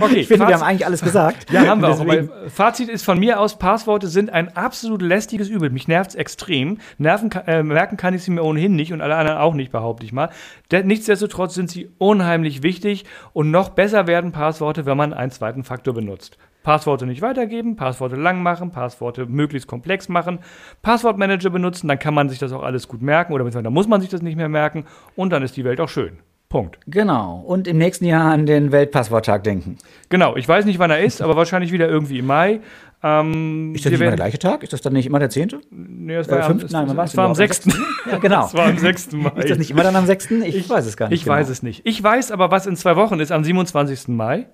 Okay, 0.00 0.20
Ich 0.20 0.28
finde, 0.28 0.46
wir 0.46 0.54
Fazit- 0.54 0.54
haben 0.54 0.62
eigentlich 0.62 0.86
alles 0.86 1.02
gesagt. 1.02 1.50
Ja, 1.50 1.66
haben 1.66 1.80
wir 1.82 1.88
auch. 1.88 2.00
Deswegen- 2.04 2.30
Aber 2.30 2.50
Fazit 2.50 2.88
ist 2.88 3.04
von 3.04 3.18
mir 3.18 3.40
aus, 3.40 3.58
Passworte 3.58 4.06
sind 4.08 4.30
ein 4.30 4.56
absolut 4.56 5.02
lästiges 5.02 5.48
Übel. 5.48 5.70
Mich 5.70 5.88
nervt 5.88 6.10
es 6.10 6.16
extrem. 6.16 6.78
Nerven, 6.98 7.30
äh, 7.46 7.62
merken 7.62 7.96
kann 7.96 8.14
ich 8.14 8.22
sie 8.22 8.30
mir 8.30 8.42
ohnehin 8.44 8.76
nicht 8.76 8.92
und 8.92 9.00
alle 9.00 9.16
anderen 9.16 9.38
auch 9.38 9.54
nicht, 9.54 9.72
behaupte 9.72 10.04
ich 10.06 10.12
mal. 10.12 10.30
De 10.72 10.82
nichtsdestotrotz 10.84 11.54
sind 11.54 11.70
sie 11.70 11.90
unheimlich 11.98 12.62
wichtig 12.62 13.04
und 13.32 13.50
noch 13.50 13.70
besser 13.70 14.06
werden 14.06 14.32
Passworte, 14.32 14.86
wenn 14.86 14.96
man 14.96 15.12
einen 15.12 15.30
zweiten 15.32 15.64
Faktor 15.64 15.94
benutzt. 15.94 16.38
Passworte 16.62 17.06
nicht 17.06 17.22
weitergeben, 17.22 17.76
Passworte 17.76 18.16
lang 18.16 18.42
machen, 18.42 18.70
Passworte 18.70 19.24
möglichst 19.26 19.66
komplex 19.66 20.08
machen, 20.10 20.40
Passwortmanager 20.82 21.48
benutzen, 21.50 21.88
dann 21.88 21.98
kann 21.98 22.12
man 22.12 22.28
sich 22.28 22.38
das 22.38 22.52
auch 22.52 22.62
alles 22.62 22.86
gut 22.86 23.00
merken 23.00 23.32
oder 23.32 23.44
dann 23.48 23.72
muss 23.72 23.88
man 23.88 24.02
sich 24.02 24.10
das 24.10 24.20
nicht 24.20 24.36
mehr 24.36 24.50
merken 24.50 24.84
und 25.16 25.30
dann 25.30 25.42
ist 25.42 25.56
die 25.56 25.64
Welt 25.64 25.80
auch 25.80 25.88
schön. 25.88 26.18
Punkt. 26.50 26.78
Genau. 26.88 27.42
Und 27.46 27.66
im 27.68 27.78
nächsten 27.78 28.04
Jahr 28.04 28.32
an 28.32 28.44
den 28.44 28.72
Weltpassworttag 28.72 29.44
denken. 29.44 29.78
Genau, 30.08 30.36
ich 30.36 30.46
weiß 30.46 30.64
nicht, 30.64 30.80
wann 30.80 30.90
er 30.90 31.00
ist, 31.00 31.22
aber 31.22 31.36
wahrscheinlich 31.36 31.70
wieder 31.72 31.88
irgendwie 31.88 32.18
im 32.18 32.26
Mai. 32.26 32.60
Ähm, 33.02 33.72
Ist 33.74 33.84
das 33.86 33.92
nicht 33.92 34.00
immer 34.00 34.10
der 34.10 34.16
gleiche 34.16 34.38
Tag? 34.38 34.62
Ist 34.64 34.72
das 34.72 34.82
dann 34.82 34.92
nicht 34.92 35.06
immer 35.06 35.20
der 35.20 35.30
zehnte? 35.30 35.60
Nee, 35.70 36.16
es 36.16 36.26
Äh, 36.26 36.32
war, 36.32 36.40
am, 36.42 36.46
fünften? 36.58 36.72
Nein, 36.72 36.88
es 36.90 37.16
war 37.16 37.24
am 37.26 37.32
überhaupt? 37.32 37.36
6. 37.36 37.68
Ja, 38.10 38.18
genau. 38.18 38.46
Es 38.46 38.54
war 38.54 38.66
am 38.66 38.76
6. 38.76 39.12
Mai. 39.12 39.30
Ist 39.36 39.50
das 39.50 39.58
nicht 39.58 39.70
immer 39.70 39.84
dann 39.84 39.94
am 39.94 40.06
6.? 40.06 40.30
Ich, 40.32 40.68
weiß 40.68 40.84
es 40.86 40.96
gar 40.96 41.08
nicht. 41.08 41.22
Ich 41.22 41.26
weiß 41.26 41.48
es 41.48 41.62
nicht. 41.62 41.82
Ich 41.84 42.02
weiß 42.02 42.32
aber, 42.32 42.50
was 42.50 42.66
in 42.66 42.74
zwei 42.76 42.96
Wochen 42.96 43.20
ist, 43.20 43.30
am 43.30 43.44
27. 43.44 44.08
Mai. 44.08 44.46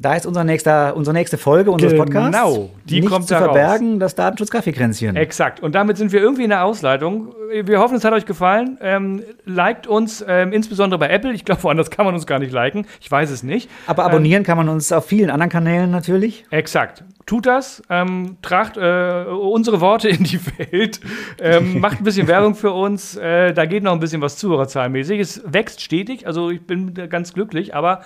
Da 0.00 0.14
ist 0.14 0.26
unser 0.26 0.44
nächster, 0.44 0.94
unsere 0.94 1.12
nächste 1.12 1.38
Folge 1.38 1.72
unseres 1.72 1.92
Genau, 1.92 2.04
Podcasts. 2.04 2.70
die 2.84 3.00
Nicht 3.00 3.10
kommt 3.10 3.26
zu 3.26 3.34
da 3.34 3.40
raus. 3.40 3.44
verbergen, 3.46 3.98
das 3.98 4.14
Datenschutz-Kaffeekränzchen. 4.14 5.16
Exakt. 5.16 5.58
Und 5.60 5.74
damit 5.74 5.96
sind 5.96 6.12
wir 6.12 6.20
irgendwie 6.20 6.44
in 6.44 6.50
der 6.50 6.62
Ausleitung. 6.62 7.34
Wir 7.64 7.80
hoffen, 7.80 7.96
es 7.96 8.04
hat 8.04 8.12
euch 8.12 8.24
gefallen. 8.24 8.78
Ähm, 8.80 9.24
liked 9.44 9.88
uns, 9.88 10.24
ähm, 10.28 10.52
insbesondere 10.52 11.00
bei 11.00 11.08
Apple. 11.08 11.32
Ich 11.32 11.44
glaube, 11.44 11.64
woanders 11.64 11.90
kann 11.90 12.04
man 12.04 12.14
uns 12.14 12.28
gar 12.28 12.38
nicht 12.38 12.52
liken. 12.52 12.86
Ich 13.00 13.10
weiß 13.10 13.28
es 13.30 13.42
nicht. 13.42 13.68
Aber 13.88 14.04
Ähm, 14.04 14.10
abonnieren 14.10 14.44
kann 14.44 14.56
man 14.56 14.68
uns 14.68 14.92
auf 14.92 15.04
vielen 15.04 15.30
anderen 15.30 15.50
Kanälen 15.50 15.90
natürlich. 15.90 16.46
Exakt. 16.50 17.02
Tut 17.26 17.46
das, 17.46 17.82
ähm, 17.90 18.36
tragt 18.40 18.76
äh, 18.76 19.24
unsere 19.24 19.80
Worte 19.80 20.08
in 20.08 20.22
die 20.22 20.38
Welt, 20.58 21.00
ähm, 21.40 21.80
macht 21.80 22.00
ein 22.00 22.04
bisschen 22.04 22.28
Werbung 22.28 22.54
für 22.54 22.70
uns. 22.70 23.16
Äh, 23.16 23.52
da 23.52 23.66
geht 23.66 23.82
noch 23.82 23.92
ein 23.94 24.00
bisschen 24.00 24.22
was 24.22 24.36
zuhörerzahlmäßig. 24.36 25.18
Es 25.18 25.42
wächst 25.44 25.80
stetig, 25.82 26.24
also 26.24 26.50
ich 26.50 26.64
bin 26.64 26.94
ganz 27.10 27.34
glücklich, 27.34 27.74
aber 27.74 28.02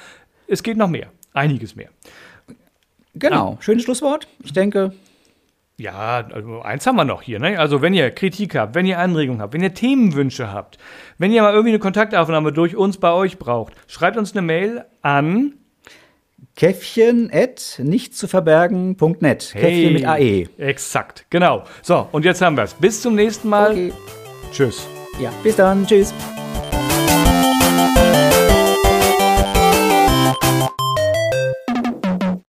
es 0.49 0.63
geht 0.63 0.79
noch 0.79 0.89
mehr. 0.89 1.09
Einiges 1.33 1.77
mehr. 1.77 1.89
Genau. 3.15 3.59
Schönes 3.61 3.85
Schlusswort. 3.85 4.27
Ich 4.43 4.53
denke, 4.53 4.93
Ja, 5.79 6.27
also 6.33 6.63
eins 6.63 6.87
haben 6.87 6.97
wir 6.97 7.05
noch 7.05 7.23
hier. 7.23 7.39
Ne? 7.41 7.59
Also 7.59 7.83
wenn 7.83 7.95
ihr 7.95 8.11
Kritik 8.11 8.55
habt, 8.55 8.75
wenn 8.75 8.87
ihr 8.87 8.99
Anregungen 8.99 9.41
habt, 9.41 9.55
wenn 9.55 9.63
ihr 9.63 9.75
Themenwünsche 9.75 10.53
habt, 10.53 10.79
wenn 11.19 11.33
ihr 11.33 11.43
mal 11.43 11.53
irgendwie 11.53 11.71
eine 11.71 11.79
Kontaktaufnahme 11.79 12.53
durch 12.53 12.77
uns 12.77 12.99
bei 12.99 13.11
euch 13.11 13.39
braucht, 13.39 13.73
schreibt 13.89 14.17
uns 14.17 14.33
eine 14.33 14.43
Mail 14.43 14.85
an 15.01 15.55
Käffchen 16.55 17.31
at 17.33 17.81
nicht 17.83 18.17
zu 18.17 18.29
verbergen.net. 18.29 19.51
Hey, 19.55 19.63
Käffchen 19.63 19.93
mit 19.95 20.07
AE. 20.07 20.49
Exakt, 20.59 21.27
genau. 21.31 21.65
So, 21.83 22.07
und 22.13 22.25
jetzt 22.25 22.43
haben 22.43 22.57
wir 22.57 22.65
es. 22.65 22.75
Bis 22.75 23.01
zum 23.01 23.15
nächsten 23.15 23.49
Mal. 23.49 23.73
Okay. 23.73 23.93
Tschüss. 24.53 24.87
Ja, 25.21 25.31
bis 25.43 25.57
dann. 25.57 25.87
Tschüss. 25.87 26.13